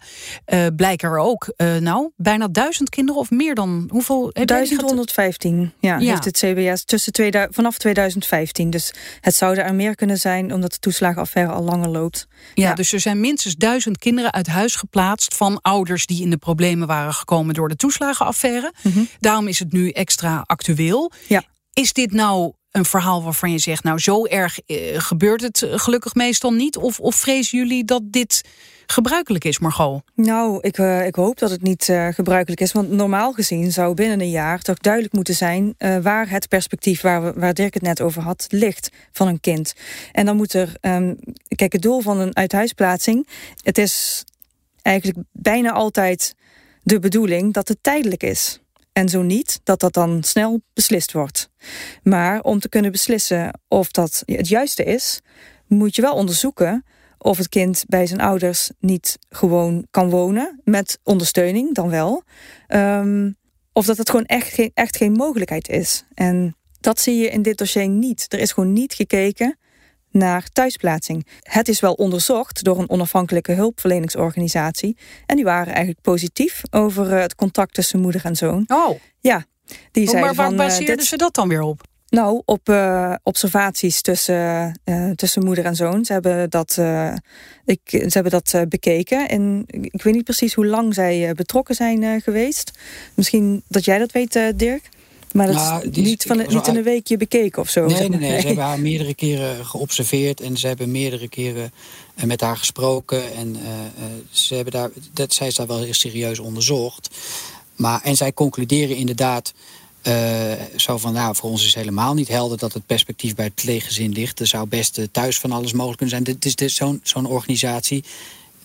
[0.53, 4.31] uh, blijken er ook, uh, nou, bijna duizend kinderen of meer dan, hoeveel?
[4.31, 8.69] 1115, ja, ja, heeft het CBS tussen 2000, vanaf 2015.
[8.69, 12.27] Dus het zouden er meer kunnen zijn, omdat de toeslagenaffaire al langer loopt.
[12.53, 16.29] Ja, ja, dus er zijn minstens duizend kinderen uit huis geplaatst van ouders die in
[16.29, 18.41] de problemen waren gekomen door de toeslagenaffaire.
[18.51, 19.03] Mhm.
[19.19, 21.11] Daarom is het nu extra actueel.
[21.27, 21.43] Ja.
[21.73, 25.79] Is dit nou een verhaal waarvan je zegt, nou zo erg eh, gebeurt het eh,
[25.79, 26.77] gelukkig meestal niet?
[26.77, 28.41] Of, of vrezen jullie dat dit
[28.85, 30.01] gebruikelijk is, Margot?
[30.15, 32.71] Nou, ik, uh, ik hoop dat het niet uh, gebruikelijk is.
[32.71, 35.75] Want normaal gezien zou binnen een jaar toch duidelijk moeten zijn...
[35.77, 39.39] Uh, waar het perspectief, waar, we, waar Dirk het net over had, ligt van een
[39.39, 39.73] kind.
[40.11, 40.75] En dan moet er...
[40.81, 41.19] Um,
[41.55, 43.27] kijk, het doel van een uithuisplaatsing...
[43.61, 44.23] het is
[44.81, 46.35] eigenlijk bijna altijd
[46.83, 48.59] de bedoeling dat het tijdelijk is.
[48.91, 51.49] En zo niet, dat dat dan snel beslist wordt.
[52.03, 55.21] Maar om te kunnen beslissen of dat het juiste is,
[55.67, 56.85] moet je wel onderzoeken
[57.17, 62.23] of het kind bij zijn ouders niet gewoon kan wonen, met ondersteuning dan wel.
[62.67, 63.37] Um,
[63.73, 66.03] of dat het gewoon echt geen, echt geen mogelijkheid is.
[66.13, 68.25] En dat zie je in dit dossier niet.
[68.33, 69.57] Er is gewoon niet gekeken
[70.13, 71.27] naar thuisplaatsing.
[71.41, 74.97] Het is wel onderzocht door een onafhankelijke hulpverleningsorganisatie.
[75.25, 78.63] En die waren eigenlijk positief over eh, het contact tussen moeder en zoon.
[78.67, 78.99] Oh.
[79.19, 79.45] Ja.
[79.91, 81.05] Die maar waar van, baseerden dit...
[81.05, 81.81] ze dat dan weer op?
[82.09, 86.05] Nou, op uh, observaties tussen, uh, tussen moeder en zoon.
[86.05, 87.13] Ze hebben dat, uh,
[87.65, 89.29] ik, ze hebben dat bekeken.
[89.29, 92.71] En ik weet niet precies hoe lang zij betrokken zijn geweest.
[93.13, 94.89] Misschien dat jij dat weet, Dirk?
[95.33, 97.85] Maar dat nou, is niet, van, niet in een weekje bekeken of zo?
[97.85, 101.71] Nee, nee, nee, Ze hebben haar meerdere keren geobserveerd en ze hebben meerdere keren
[102.15, 103.33] eh, met haar gesproken.
[103.33, 103.69] En uh,
[104.29, 107.09] ze hebben daar, dat, zij is daar wel heel serieus onderzocht.
[107.75, 109.53] Maar, en zij concluderen inderdaad
[110.07, 113.55] uh, zo van, nou, voor ons is helemaal niet helder dat het perspectief bij het
[113.55, 114.39] pleeggezin ligt.
[114.39, 116.35] Er zou best thuis van alles mogelijk kunnen zijn.
[116.35, 118.03] Dit is dus zo'n zo'n organisatie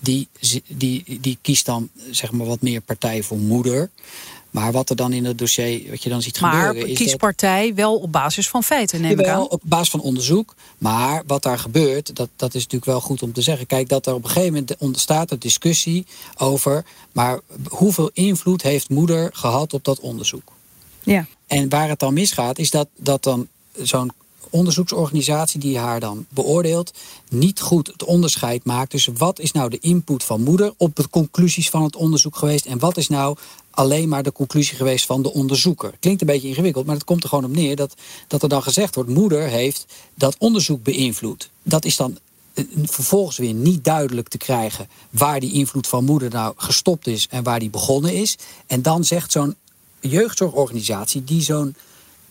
[0.01, 0.29] die,
[0.67, 3.91] die, die kiest dan zeg maar wat meer partij voor moeder.
[4.51, 7.07] Maar wat er dan in het dossier, wat je dan ziet maar gebeuren...
[7.07, 9.49] Maar partij wel op basis van feiten, neem ik aan?
[9.49, 10.55] op basis van onderzoek.
[10.79, 13.67] Maar wat daar gebeurt, dat, dat is natuurlijk wel goed om te zeggen.
[13.67, 16.07] Kijk, dat er op een gegeven moment ontstaat een discussie
[16.37, 16.85] over...
[17.13, 20.53] maar hoeveel invloed heeft moeder gehad op dat onderzoek?
[21.03, 21.27] Ja.
[21.47, 23.49] En waar het dan misgaat, is dat, dat dan
[23.83, 24.13] zo'n
[24.51, 26.93] onderzoeksorganisatie die haar dan beoordeelt,
[27.29, 31.09] niet goed het onderscheid maakt tussen wat is nou de input van moeder op de
[31.11, 33.37] conclusies van het onderzoek geweest en wat is nou
[33.79, 35.93] alleen maar de conclusie geweest van de onderzoeker.
[36.01, 37.95] Klinkt een beetje ingewikkeld, maar het komt er gewoon op neer dat,
[38.27, 41.51] dat er dan gezegd wordt: moeder heeft dat onderzoek beïnvloed.
[41.63, 42.19] Dat is dan
[42.55, 47.27] eh, vervolgens weer niet duidelijk te krijgen waar die invloed van moeder nou gestopt is
[47.31, 48.37] en waar die begonnen is.
[48.67, 49.55] En dan zegt zo'n
[50.01, 51.75] jeugdzorgorganisatie die zo'n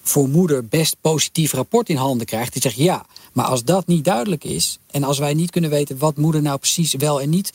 [0.01, 2.53] voor moeder best positief rapport in handen krijgt.
[2.53, 5.97] Die zegt ja, maar als dat niet duidelijk is en als wij niet kunnen weten
[5.97, 7.53] wat moeder nou precies wel en niet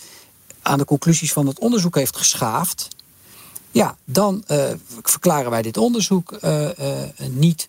[0.62, 2.88] aan de conclusies van het onderzoek heeft geschaafd,
[3.72, 4.64] ja, dan uh,
[5.02, 7.68] verklaren wij dit onderzoek uh, uh, niet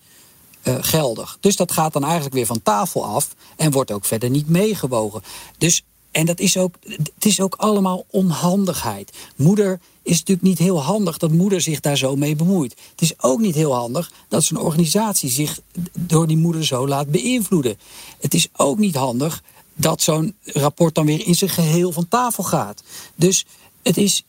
[0.65, 1.37] geldig.
[1.39, 5.21] Dus dat gaat dan eigenlijk weer van tafel af en wordt ook verder niet meegewogen.
[5.57, 9.11] Dus en dat is ook, het is ook allemaal onhandigheid.
[9.35, 12.75] Moeder is natuurlijk niet heel handig dat moeder zich daar zo mee bemoeit.
[12.91, 15.59] Het is ook niet heel handig dat zo'n organisatie zich
[15.99, 17.77] door die moeder zo laat beïnvloeden.
[18.19, 22.43] Het is ook niet handig dat zo'n rapport dan weer in zijn geheel van tafel
[22.43, 22.83] gaat.
[23.15, 23.45] Dus
[23.83, 24.23] het is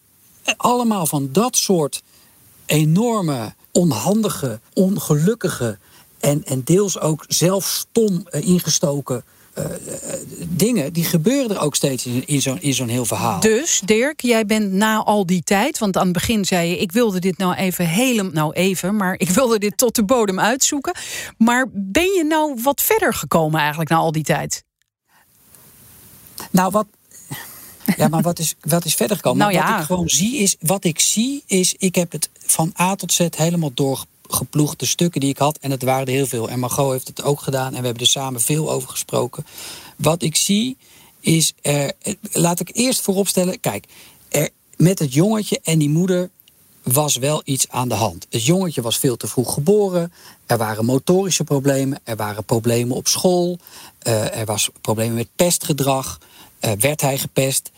[0.57, 2.03] allemaal van dat soort
[2.67, 5.79] enorme, onhandige, ongelukkige
[6.21, 9.25] en, en deels ook zelf stom eh, ingestoken
[9.59, 9.65] uh,
[10.49, 13.41] dingen, die gebeuren er ook steeds in, in zo'n zo'n heel verhaal.
[13.41, 16.93] Dus, Dirk, jij bent na al die tijd, want aan het begin zei je, ik
[16.93, 20.95] wilde dit nou even helemaal, nou even, maar ik wilde dit tot de bodem uitzoeken.
[21.39, 24.65] Maar ben je nou wat verder gekomen eigenlijk na al die tijd?
[26.51, 26.87] Nou, wat,
[27.97, 29.39] ja, maar wat is, wat is verder gekomen?
[29.39, 29.71] Nou, ja.
[29.71, 33.13] Wat ik gewoon zie is, wat ik zie is, ik heb het van A tot
[33.13, 35.59] Z helemaal doorgepakt geploegde stukken die ik had.
[35.61, 36.49] En het waren er heel veel.
[36.49, 37.75] En Margot heeft het ook gedaan.
[37.75, 39.47] En we hebben er samen veel over gesproken.
[39.97, 40.77] Wat ik zie
[41.21, 41.93] is, er,
[42.33, 43.61] laat ik eerst vooropstellen.
[43.61, 43.87] Kijk,
[44.29, 46.31] er, met het jongetje en die moeder
[46.83, 48.27] was wel iets aan de hand.
[48.31, 50.13] Het jongetje was veel te vroeg geboren.
[50.47, 52.01] Er waren motorische problemen.
[52.05, 53.59] Er waren problemen op school.
[54.07, 56.19] Uh, er was problemen met pestgedrag.
[56.61, 57.71] Uh, werd hij gepest?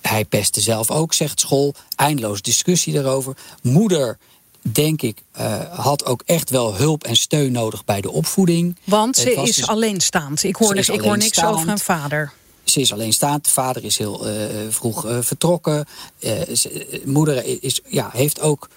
[0.00, 1.74] Hij pestte zelf ook, zegt school.
[1.96, 3.36] Eindeloos discussie daarover.
[3.62, 4.18] Moeder
[4.60, 8.76] denk ik, uh, had ook echt wel hulp en steun nodig bij de opvoeding.
[8.84, 10.42] Want ze is dus, alleenstaand.
[10.42, 12.32] Ik hoor, ik hoor niks over een vader.
[12.64, 13.48] Ze is alleenstaand.
[13.48, 14.34] Vader is heel uh,
[14.68, 15.86] vroeg vertrokken.
[17.04, 18.68] moeder is, ja, heeft ook.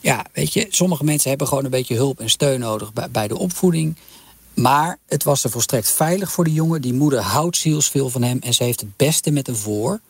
[0.00, 3.28] Ja, weet je, sommige mensen hebben gewoon een beetje hulp en steun nodig bij, bij
[3.28, 3.96] de opvoeding.
[4.56, 6.82] Maar het was er volstrekt veilig voor de jongen.
[6.82, 10.00] Die moeder houdt zielsveel van hem en ze heeft het beste met hem voor.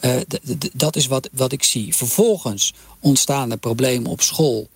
[0.00, 0.20] Uh,
[0.72, 1.94] dat is wat, wat ik zie.
[1.94, 4.68] Vervolgens ontstaan er problemen op school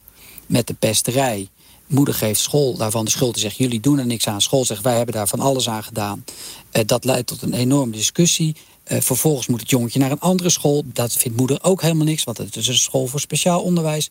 [0.47, 1.49] met de pesterij.
[1.87, 4.41] Moeder geeft school daarvan de schuld en zegt: Jullie doen er niks aan.
[4.41, 6.25] School zegt: Wij hebben daar van alles aan gedaan.
[6.73, 8.57] Uh, dat leidt tot een enorme discussie.
[8.89, 10.83] Uh, vervolgens moet het jongetje naar een andere school.
[10.87, 14.11] Dat vindt moeder ook helemaal niks, want het is een school voor speciaal onderwijs.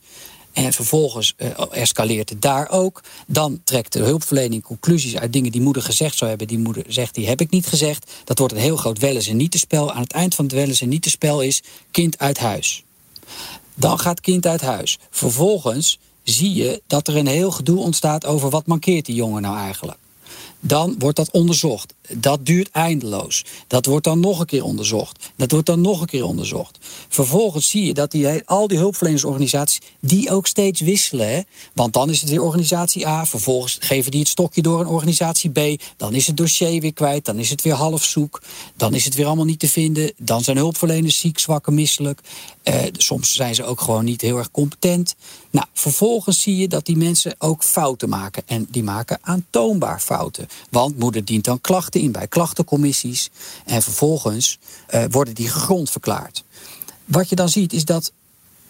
[0.54, 3.02] En vervolgens uh, escaleert het daar ook.
[3.28, 6.48] Dan trekt de hulpverlening conclusies uit dingen die moeder gezegd zou hebben.
[6.48, 8.12] Die moeder zegt, die heb ik niet gezegd.
[8.24, 9.92] Dat wordt een heel groot wel eens en niet te spel.
[9.92, 12.84] Aan het eind van het wel eens en niet te spel is kind uit huis.
[13.74, 14.98] Dan gaat kind uit huis.
[15.10, 19.58] Vervolgens zie je dat er een heel gedoe ontstaat over wat mankeert die jongen nou
[19.58, 19.98] eigenlijk
[20.66, 21.94] dan wordt dat onderzocht.
[22.10, 23.46] Dat duurt eindeloos.
[23.68, 25.32] Dat wordt dan nog een keer onderzocht.
[25.36, 26.78] Dat wordt dan nog een keer onderzocht.
[27.10, 29.82] Vervolgens zie je dat die, al die hulpverlenersorganisaties...
[30.00, 31.46] die ook steeds wisselen.
[31.74, 33.26] Want dan is het weer organisatie A.
[33.26, 35.82] Vervolgens geven die het stokje door een organisatie B.
[35.98, 37.26] Dan is het dossier weer kwijt.
[37.26, 38.42] Dan is het weer half zoek.
[38.78, 40.14] Dan is het weer allemaal niet te vinden.
[40.18, 42.20] Dan zijn hulpverleners ziek, zwak en misselijk.
[42.64, 45.16] Eh, soms zijn ze ook gewoon niet heel erg competent.
[45.54, 48.44] Nou, vervolgens zie je dat die mensen ook fouten maken.
[48.46, 50.48] En die maken aantoonbaar fouten.
[50.70, 53.30] Want moeder dient dan klachten in bij klachtencommissies.
[53.66, 54.60] En vervolgens
[54.94, 56.44] uh, worden die gegrond verklaard.
[57.06, 58.12] Wat je dan ziet is dat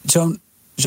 [0.05, 0.41] zo'n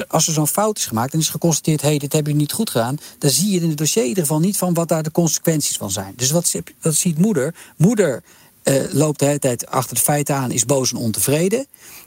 [0.09, 2.57] als er zo'n fout is gemaakt en is geconstateerd: hé, hey, dit hebben jullie niet
[2.57, 5.03] goed gedaan, dan zie je in het dossier in ieder geval niet van wat daar
[5.03, 6.13] de consequenties van zijn.
[6.17, 7.55] Dus wat, ziet moeder?
[7.77, 8.23] Moeder
[8.65, 11.67] uh, loopt de hele tijd achter de feiten aan, is boos en ontevreden.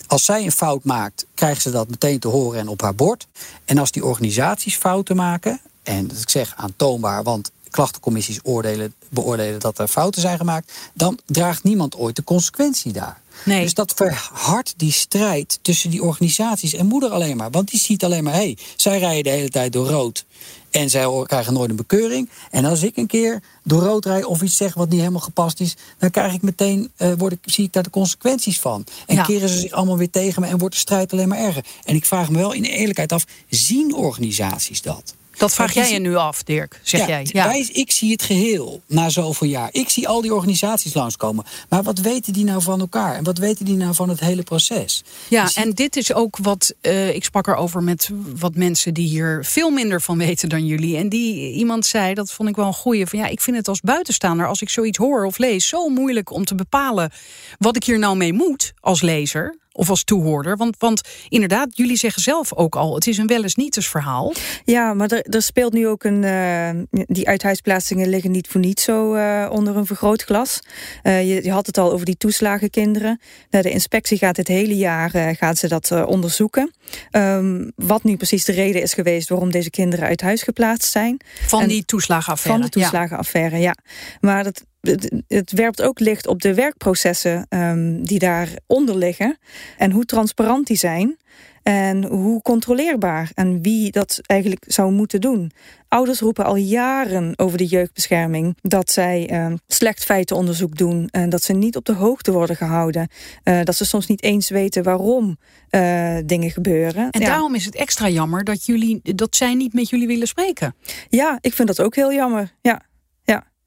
[0.09, 3.27] Als zij een fout maakt, krijgt ze dat meteen te horen en op haar bord.
[3.65, 9.59] En als die organisaties fouten maken, en dat ik zeg aantoonbaar, want klachtencommissies oordelen, beoordelen
[9.59, 13.21] dat er fouten zijn gemaakt, dan draagt niemand ooit de consequentie daar.
[13.45, 13.63] Nee.
[13.63, 17.51] Dus dat verhardt die strijd tussen die organisaties en moeder alleen maar.
[17.51, 20.25] Want die ziet alleen maar, hé, hey, zij rijden de hele tijd door rood.
[20.71, 22.29] En zij krijgen nooit een bekeuring.
[22.51, 25.59] En als ik een keer door rood rij of iets zeg wat niet helemaal gepast
[25.59, 28.85] is, dan krijg ik meteen, uh, word ik, zie ik daar de consequenties van.
[29.07, 29.23] En Ja.
[29.23, 31.65] keren ze zich allemaal weer tegen me en wordt de strijd alleen maar erger.
[31.83, 35.15] En ik vraag me wel in eerlijkheid af, zien organisaties dat?
[35.39, 37.27] Dat vraag jij je nu af, Dirk, zeg ja, jij.
[37.31, 37.47] Ja.
[37.47, 39.69] Wij, ik zie het geheel na zoveel jaar.
[39.71, 41.45] Ik zie al die organisaties langskomen.
[41.69, 43.15] Maar wat weten die nou van elkaar?
[43.15, 45.03] En wat weten die nou van het hele proces?
[45.27, 49.07] Ja, ziet- en dit is ook wat eh, ik sprak erover met wat mensen die
[49.07, 50.97] hier veel minder van weten dan jullie.
[50.97, 53.67] En die iemand zei, dat vond ik wel een goeie, van ja, ik vind het
[53.67, 57.11] als buitenstaander, als ik zoiets hoor of lees, zo moeilijk om te bepalen
[57.57, 60.57] wat ik hier nou mee moet als lezer of als toehoorder.
[60.57, 64.33] Want, want inderdaad, jullie zeggen zelf ook al, het is een wel eens niet verhaal.
[64.65, 66.23] Ja, maar er, er speelt nu ook een.
[66.23, 66.69] eh,
[67.05, 70.59] die uithuisplaatsingen liggen niet voor niets zo eh, onder een vergrootglas.
[71.01, 73.19] Eh, je, je had het al over die toeslagenkinderen.
[73.49, 76.71] Nou, de inspectie gaat dit hele jaar gaat ze dat onderzoeken.
[77.11, 81.17] Ehm, wat nu precies de reden is geweest waarom deze kinderen uit huis geplaatst zijn.
[81.47, 82.61] Van En- die toeslagenaffaire.
[82.61, 83.75] Van de toeslagenaffaire, ja.
[84.19, 89.37] Maar dat, het, het werpt ook licht op de werkprocessen ehm, die daaronder liggen.
[89.77, 91.17] En hoe transparant die zijn.
[91.63, 93.31] En hoe controleerbaar.
[93.33, 95.51] En wie dat eigenlijk zou moeten doen.
[95.87, 98.57] Ouders roepen al jaren over de jeugdbescherming.
[98.61, 101.07] Dat zij ehm, slecht feitenonderzoek doen.
[101.11, 103.07] En dat ze niet op de hoogte worden gehouden.
[103.43, 105.37] Eh, dat ze soms niet eens weten waarom
[105.69, 107.09] eh, dingen gebeuren.
[107.09, 107.27] En Ja.
[107.27, 110.75] daarom is het extra jammer dat, jullie, dat zij niet met jullie willen spreken.
[111.09, 112.53] Ja, ik vind dat ook heel jammer.
[112.61, 112.81] Ja, ja.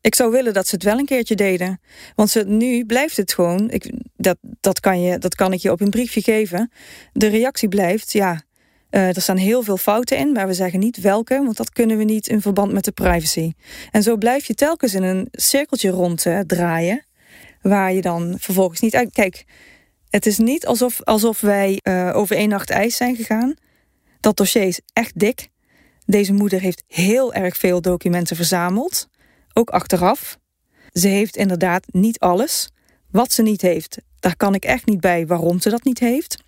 [0.03, 1.81] Ik zou willen dat ze het wel een keertje deden.
[2.15, 3.71] Want ze, nu blijft het gewoon.
[3.71, 6.71] Ik, dat, dat, kan je, dat kan ik je op een briefje geven.
[7.13, 8.43] De reactie blijft, ja.
[8.91, 11.97] eh, er staan heel veel fouten in, maar we zeggen niet welke, want dat kunnen
[11.97, 13.53] we niet in verband met de privacy.
[13.91, 17.05] En zo blijf je telkens in een cirkeltje rond eh, draaien,
[17.61, 19.13] waar je dan vervolgens niet uit.
[19.13, 19.45] Kijk,
[20.11, 23.55] het is niet alsof, alsof wij eh, over één nacht ijs zijn gegaan.
[24.21, 25.49] Dat dossier is echt dik.
[26.07, 29.09] Deze moeder heeft heel erg veel documenten verzameld,
[29.55, 30.39] ook achteraf.
[30.93, 32.71] Ze heeft inderdaad niet alles.
[33.11, 36.43] Wat ze niet heeft, daar kan ik echt niet bij waarom ze dat niet heeft.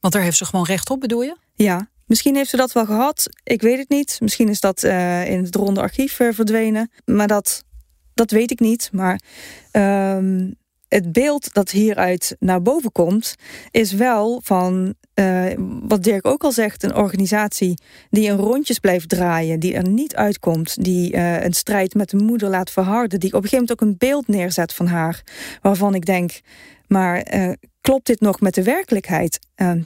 [0.00, 1.36] Want daar heeft ze gewoon recht op, bedoel je?
[1.54, 3.28] Ja, misschien heeft ze dat wel gehad.
[3.42, 4.18] Ik weet het niet.
[4.20, 6.90] Misschien is dat eh, in het ronde archief eh, verdwenen.
[7.04, 7.64] Maar dat,
[8.14, 8.88] dat weet ik niet.
[8.92, 9.20] Maar
[9.70, 10.50] ehm,
[10.88, 13.34] het beeld dat hieruit naar boven komt,
[13.70, 15.44] is wel van eh,
[15.82, 17.78] wat Dirk ook al zegt: een organisatie
[18.10, 22.16] die in rondjes blijft draaien, die er niet uitkomt, die eh, een strijd met de
[22.16, 25.22] moeder laat verharden, die op een gegeven moment ook een beeld neerzet van haar,
[25.62, 26.40] waarvan ik denk.
[26.86, 29.38] Maar eh, klopt dit nog met de werkelijkheid?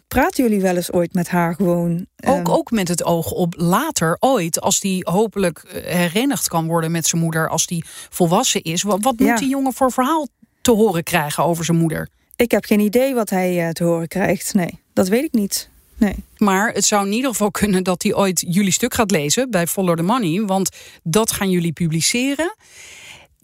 [0.09, 2.07] Praten jullie wel eens ooit met haar gewoon?
[2.27, 7.07] Ook, ook met het oog op later, ooit, als die hopelijk herenigd kan worden met
[7.07, 8.83] zijn moeder, als die volwassen is.
[8.83, 9.27] Wat, wat Ja.
[9.31, 10.29] moet die jongen voor verhaal
[10.61, 12.09] te horen krijgen over zijn moeder?
[12.37, 14.55] Ik heb geen idee wat hij eh, te horen krijgt.
[14.55, 15.69] Nee, dat weet ik niet.
[15.97, 16.15] Nee.
[16.37, 19.67] Maar het zou in ieder geval kunnen dat hij ooit jullie stuk gaat lezen bij
[19.67, 20.43] Follow the Money.
[20.43, 20.71] Want
[21.03, 22.55] dat gaan jullie publiceren.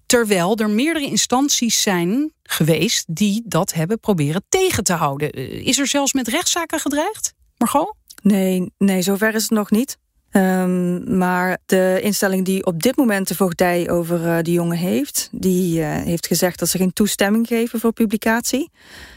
[0.07, 5.31] Terwijl er meerdere instanties zijn geweest die dat hebben proberen tegen te houden.
[5.31, 7.33] Eh, Is er zelfs met rechtszaken gedreigd?
[7.57, 7.94] Margot?
[8.22, 9.98] Nee, nee, zover is het nog niet.
[10.37, 15.29] Ehm, maar de instelling die op dit moment de voogdij over eh, die jongen heeft,
[15.33, 18.70] die eh, heeft gezegd dat ze geen toestemming geven voor publicatie.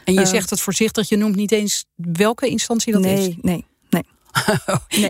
[0.04, 0.26] En je Eh.
[0.26, 3.20] zegt het voorzichtig, je noemt niet eens welke instantie dat nee, is.
[3.20, 3.66] nee, nee.
[3.90, 4.04] Nee.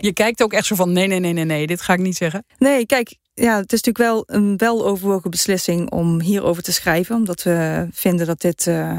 [0.00, 2.16] Je kijkt ook echt zo van nee, nee, nee, nee, nee, dit ga ik niet
[2.16, 2.44] zeggen.
[2.58, 7.42] Nee, kijk, ja, het is natuurlijk wel een weloverwogen beslissing om hierover te schrijven, omdat
[7.42, 8.98] we vinden dat dit eh,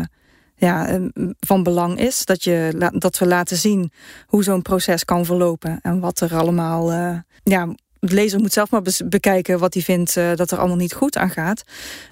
[0.68, 1.02] ja, eh,
[1.40, 2.26] van belang is.
[2.26, 3.92] Dat, je, dat we laten zien
[4.26, 6.92] hoe zo'n proces kan verlopen en wat er allemaal.
[6.92, 7.66] eh, ja,
[8.00, 11.18] de lezer moet zelf maar bekijken wat hij vindt eh, dat er allemaal niet goed
[11.18, 11.64] aan gaat.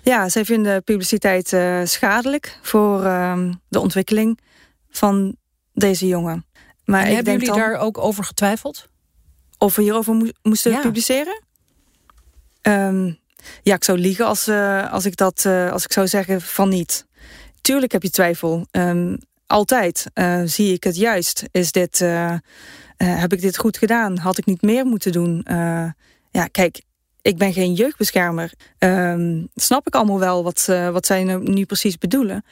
[0.01, 4.39] Ja, zij vinden publiciteit eh, schadelijk voor ehm, de ontwikkeling
[4.89, 5.35] van
[5.73, 6.45] deze jongen.
[6.85, 8.87] Maar En ik hebben denk jullie dan daar ook over getwijfeld?
[9.57, 10.79] of we hierover moe- moesten Ja.
[10.81, 11.41] publiceren?
[12.61, 13.11] Ehm,
[13.63, 14.49] ja, ik zou liegen als,
[14.91, 17.05] als, ik dat, als ik zou zeggen van niet.
[17.61, 18.67] Tuurlijk heb je twijfel.
[18.71, 19.15] Ehm,
[19.49, 20.05] altijd.
[20.13, 21.43] Eh, zie ik het juist?
[21.51, 22.39] Is dit, eh, eh,
[22.97, 24.17] heb ik dit goed gedaan?
[24.17, 25.45] Had ik niet meer moeten doen?
[26.31, 26.81] Ja, kijk,
[27.21, 28.53] ik ben geen jeugdbeschermer.
[28.77, 32.43] Ehm, snap ik allemaal wel wat, wat zij nu precies bedoelen.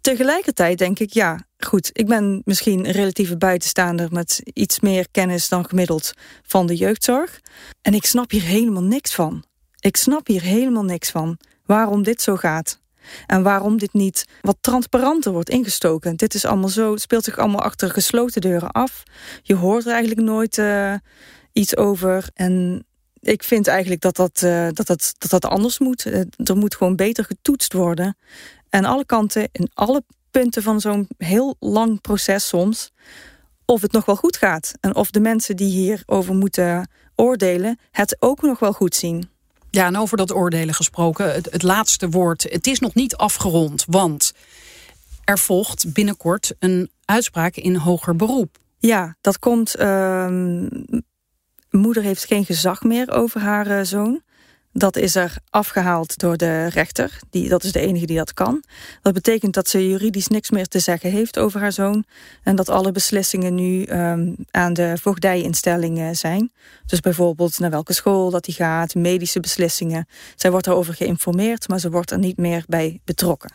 [0.00, 5.48] Tegelijkertijd denk ik, ja, goed, ik ben misschien een relatieve buitenstaander met iets meer kennis
[5.48, 7.40] dan gemiddeld van de jeugdzorg.
[7.82, 9.44] En ik snap hier helemaal niks van.
[9.80, 12.82] Ik snap hier helemaal niks van waarom dit zo gaat.
[13.26, 16.16] En waarom dit niet wat transparanter wordt ingestoken.
[16.16, 19.02] Dit is allemaal zo, het speelt zich allemaal achter gesloten deuren af.
[19.42, 20.94] Je hoort er eigenlijk nooit eh,
[21.52, 22.28] iets over.
[22.34, 22.84] En
[23.20, 26.06] ik vind eigenlijk dat dat, uh, dat, dat, dat, dat anders moet.
[26.06, 28.16] Uh, er moet gewoon beter getoetst worden.
[28.68, 32.92] En alle kanten, in alle punten van zo'n heel lang proces soms...
[33.64, 34.72] of het nog wel goed gaat.
[34.80, 37.78] En of de mensen die hierover moeten oordelen...
[37.90, 39.28] het ook nog wel goed zien.
[39.74, 42.42] Ja, en over dat oordelen gesproken, het, het laatste woord.
[42.42, 44.32] Het is nog niet afgerond, want
[45.24, 48.58] er volgt binnenkort een uitspraak in hoger beroep.
[48.78, 49.78] Ja, dat komt.
[49.78, 50.28] Uh,
[51.70, 54.22] moeder heeft geen gezag meer over haar uh, zoon.
[54.76, 57.18] Dat is er afgehaald door de rechter.
[57.30, 58.62] Die, dat is de enige die dat kan.
[59.02, 62.04] Dat betekent dat ze juridisch niks meer te zeggen heeft over haar zoon.
[62.42, 66.52] En dat alle beslissingen nu um, aan de voogdijinstellingen zijn.
[66.86, 70.06] Dus bijvoorbeeld naar welke school dat hij gaat, medische beslissingen.
[70.36, 73.52] Zij wordt erover geïnformeerd, maar ze wordt er niet meer bij betrokken.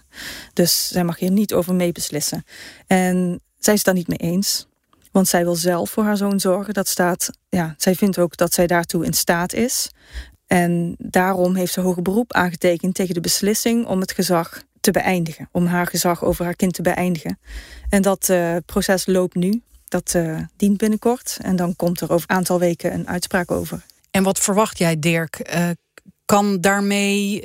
[0.53, 2.43] Dus zij mag hier niet over meebeslissen.
[2.87, 4.67] En zij is het daar niet mee eens.
[5.11, 6.73] Want zij wil zelf voor haar zoon zorgen.
[6.73, 9.89] Dat staat, ja, zij vindt ook dat zij daartoe in staat is.
[10.49, 15.49] En daarom heeft ze hoger beroep aangetekend tegen de beslissing om het gezag te beëindigen.
[15.51, 17.39] Om haar gezag over haar kind te beëindigen.
[17.89, 19.61] En dat uh, proces loopt nu.
[19.87, 21.37] Dat uh, dient binnenkort.
[21.41, 23.85] En dan komt er over een aantal weken een uitspraak over.
[24.11, 25.51] En wat verwacht jij, Dirk?
[25.55, 25.69] Uh,
[26.25, 27.41] kan daarmee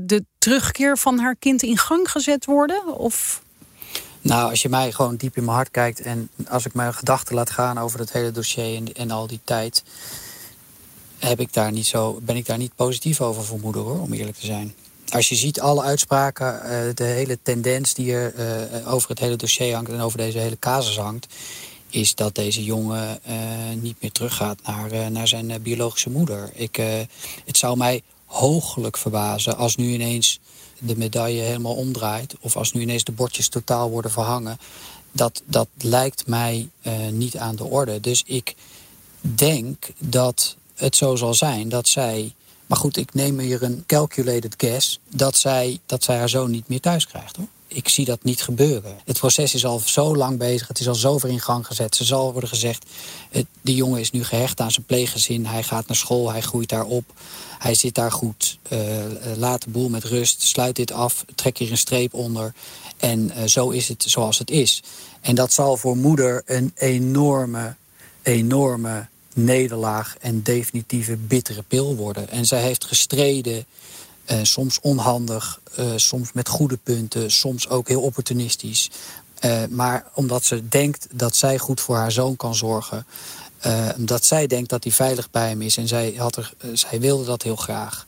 [0.00, 2.96] de terugkeer van haar kind in gang gezet worden?
[2.98, 3.42] Of
[4.20, 7.34] nou, als je mij gewoon diep in mijn hart kijkt en als ik mijn gedachten
[7.34, 9.82] laat gaan over het hele dossier en, en al die tijd,
[11.24, 14.12] heb ik daar niet zo, ben ik daar niet positief over voor moeder hoor, om
[14.12, 14.74] eerlijk te zijn.
[15.08, 19.36] Als je ziet alle uitspraken, uh, de hele tendens die er uh, over het hele
[19.36, 21.26] dossier hangt en over deze hele casus hangt,
[21.88, 23.34] is dat deze jongen uh,
[23.80, 26.50] niet meer teruggaat naar, naar zijn biologische moeder.
[26.54, 26.76] Ik,
[27.44, 30.40] het zou mij hooglijk verbazen als nu ineens
[30.78, 32.34] de medaille helemaal omdraait...
[32.40, 34.58] of als nu ineens de bordjes totaal worden verhangen...
[35.12, 36.68] dat, dat lijkt mij
[37.10, 38.00] niet aan de orde.
[38.00, 38.54] Dus ik
[39.20, 42.34] denk dat het zo zal zijn dat zij...
[42.66, 45.00] maar goed, ik neem hier een calculated guess...
[45.10, 48.42] dat zij, dat zij haar zoon niet meer thuis krijgt, hoor ik zie dat niet
[48.42, 48.96] gebeuren.
[49.04, 51.96] Het proces is al zo lang bezig, het is al zover in gang gezet.
[51.96, 52.84] Ze zal worden gezegd,
[53.60, 55.46] de jongen is nu gehecht aan zijn pleeggezin.
[55.46, 57.04] Hij gaat naar school, hij groeit daar op.
[57.58, 58.58] Hij zit daar goed.
[58.72, 58.78] Uh,
[59.36, 62.54] laat de boel met rust, sluit dit af, trek hier een streep onder.
[62.96, 64.82] En uh, zo is het zoals het is.
[65.20, 67.74] En dat zal voor moeder een enorme,
[68.22, 72.30] enorme nederlaag en definitieve bittere pil worden.
[72.30, 73.64] En zij heeft gestreden
[74.30, 78.90] uh, soms onhandig, uh, soms met goede punten, soms ook heel opportunistisch.
[79.40, 83.06] Uh, maar omdat ze denkt dat zij goed voor haar zoon kan zorgen.
[83.96, 85.76] omdat zij denkt dat hij veilig bij hem is.
[85.76, 88.06] En zij, had er, zij wilde dat heel graag.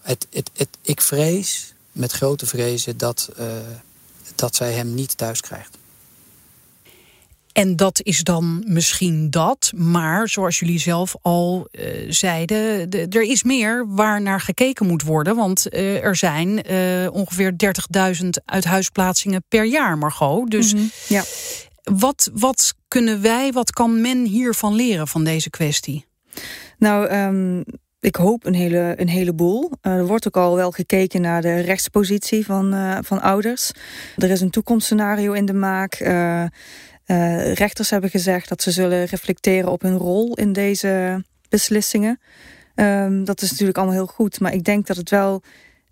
[0.00, 3.28] Het, het, het, ik vrees, met grote vrezen, dat,
[4.34, 5.78] dat zij hem niet thuis krijgt.
[7.52, 9.72] En dat is dan misschien dat.
[9.76, 15.02] Maar zoals jullie zelf al uh, zeiden, de, er is meer waar naar gekeken moet
[15.02, 15.36] worden.
[15.36, 17.54] Want uh, er zijn uh, ongeveer
[18.22, 20.50] 30.000 uithuisplaatsingen per jaar, Margot.
[20.50, 20.90] Dus mm -hmm.
[21.08, 21.22] ja.
[21.82, 26.06] wat, wat kunnen wij, wat kan men hiervan leren van deze kwestie?
[26.78, 27.64] Nou, um,
[28.00, 29.70] ik hoop een, hele, een heleboel.
[29.80, 32.74] er wordt ook al wel gekeken naar de rechtspositie van,
[33.04, 33.70] van ouders.
[34.16, 36.00] Er is een toekomstscenario in de maak.
[36.00, 36.44] Uh,
[37.52, 42.20] rechters hebben gezegd dat ze zullen reflecteren op hun rol in deze beslissingen.
[42.74, 45.42] Um, dat is natuurlijk allemaal heel goed, maar ik denk dat het wel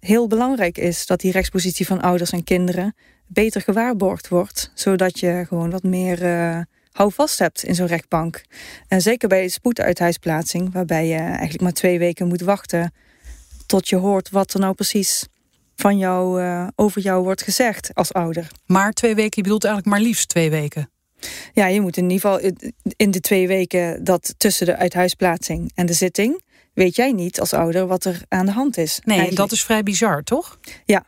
[0.01, 2.95] heel belangrijk is dat die rechtspositie van ouders en kinderen
[3.27, 6.61] beter gewaarborgd wordt, zodat je gewoon wat meer uh,
[6.93, 8.43] houvast hebt in zo'n rechtbank.
[8.89, 12.93] En zeker bij spoeduithuisplaatsing, waarbij je eigenlijk maar twee weken moet wachten
[13.67, 15.27] tot je hoort wat er nou precies
[15.77, 18.49] van jou, uh, over jou wordt gezegd als ouder.
[18.67, 20.91] Maar twee weken, je bedoelt eigenlijk maar liefst twee weken?
[21.53, 22.53] Ja, je moet in ieder geval
[22.97, 26.43] in de twee weken dat tussen de uithuisplaatsing en de zitting...
[26.75, 29.01] weet jij niet als ouder wat er aan de hand is.
[29.05, 29.49] Nee, eigenlijk.
[29.49, 30.59] dat is vrij bizar, toch?
[30.85, 31.05] Ja,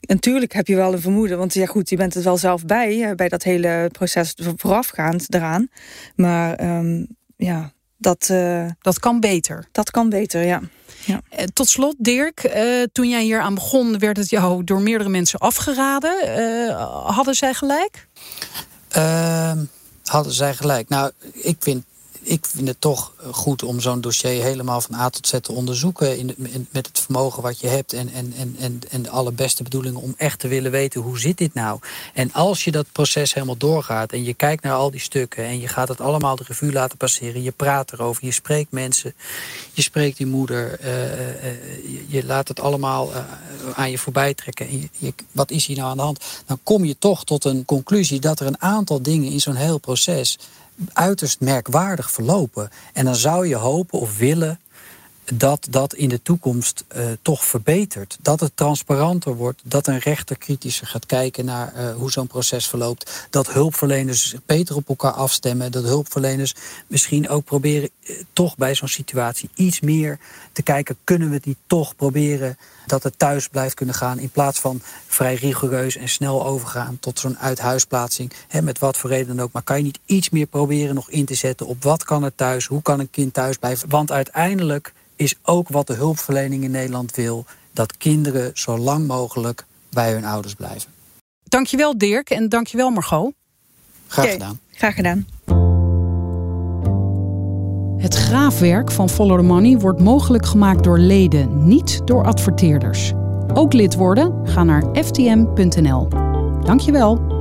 [0.00, 3.14] Natuurlijk heb je wel een vermoeden, want ja goed, je bent er wel zelf bij,
[3.14, 5.68] bij dat hele proces voorafgaand eraan.
[6.16, 7.06] Maar um,
[7.36, 8.28] ja, dat...
[8.32, 9.64] Uh, dat kan beter.
[9.72, 10.60] Dat kan beter, ja.
[11.04, 11.20] ja.
[11.28, 15.10] Eh, tot slot, Dirk, uh, toen jij hier aan begon, werd het jou door meerdere
[15.10, 16.14] mensen afgeraden.
[17.06, 18.08] hadden zij gelijk?
[18.96, 19.52] Uh,
[20.04, 20.88] hadden zij gelijk.
[20.88, 21.84] Nou, ik vind,
[22.24, 26.18] ik vind het toch goed om zo'n dossier helemaal van A tot Z te onderzoeken.
[26.18, 30.00] In, met het vermogen wat je hebt en, en, en, en, en de allerbeste bedoelingen
[30.00, 31.78] om echt te willen weten hoe zit dit nou.
[32.12, 35.60] En als je dat proces helemaal doorgaat en je kijkt naar al die stukken en
[35.60, 37.42] je gaat het allemaal de revue laten passeren.
[37.42, 39.14] Je praat erover, je spreekt mensen,
[39.72, 43.10] je spreekt die moeder, uh, uh, je, laat het allemaal
[43.74, 44.68] aan je voorbij trekken.
[44.68, 46.24] En je, wat is hier nou aan de hand?
[46.46, 49.78] Dan kom je toch tot een conclusie dat er een aantal dingen in zo'n heel
[49.78, 50.38] proces
[50.92, 52.70] uiterst merkwaardig verlopen.
[52.92, 54.58] En dan zou je hopen of willen
[55.32, 58.18] dat dat in de toekomst uh, toch verbetert.
[58.22, 59.62] Dat het transparanter wordt.
[59.64, 63.26] Dat een rechter kritischer gaat kijken naar uh, hoe zo'n proces verloopt.
[63.30, 65.72] Dat hulpverleners beter op elkaar afstemmen.
[65.72, 66.54] Dat hulpverleners
[66.86, 70.18] misschien ook proberen uh, toch bij zo'n situatie iets meer
[70.52, 70.96] te kijken.
[71.04, 74.18] Kunnen we die toch proberen dat het thuis blijft kunnen gaan.
[74.18, 78.32] In plaats van vrij rigoureus en snel overgaan tot zo'n uithuisplaatsing.
[78.48, 79.52] Hè, met wat voor reden dan ook.
[79.52, 82.34] Maar kan je niet iets meer proberen nog in te zetten op wat kan er
[82.34, 82.66] thuis?
[82.66, 83.88] Hoe kan een kind thuis blijven?
[83.88, 87.44] Want uiteindelijk is ook wat de hulpverlening in Nederland wil...
[87.72, 90.90] dat kinderen zo lang mogelijk bij hun ouders blijven.
[91.44, 93.32] Dankjewel Dirk en dankjewel Margot.
[94.06, 94.60] Graag gedaan.
[94.70, 95.26] Graag gedaan.
[98.04, 103.12] Het graafwerk van Follow the Money wordt mogelijk gemaakt door leden, niet door adverteerders.
[103.54, 104.48] Ook lid worden?
[104.48, 106.08] Ga naar ftm.nl.
[106.64, 107.33] Dankjewel.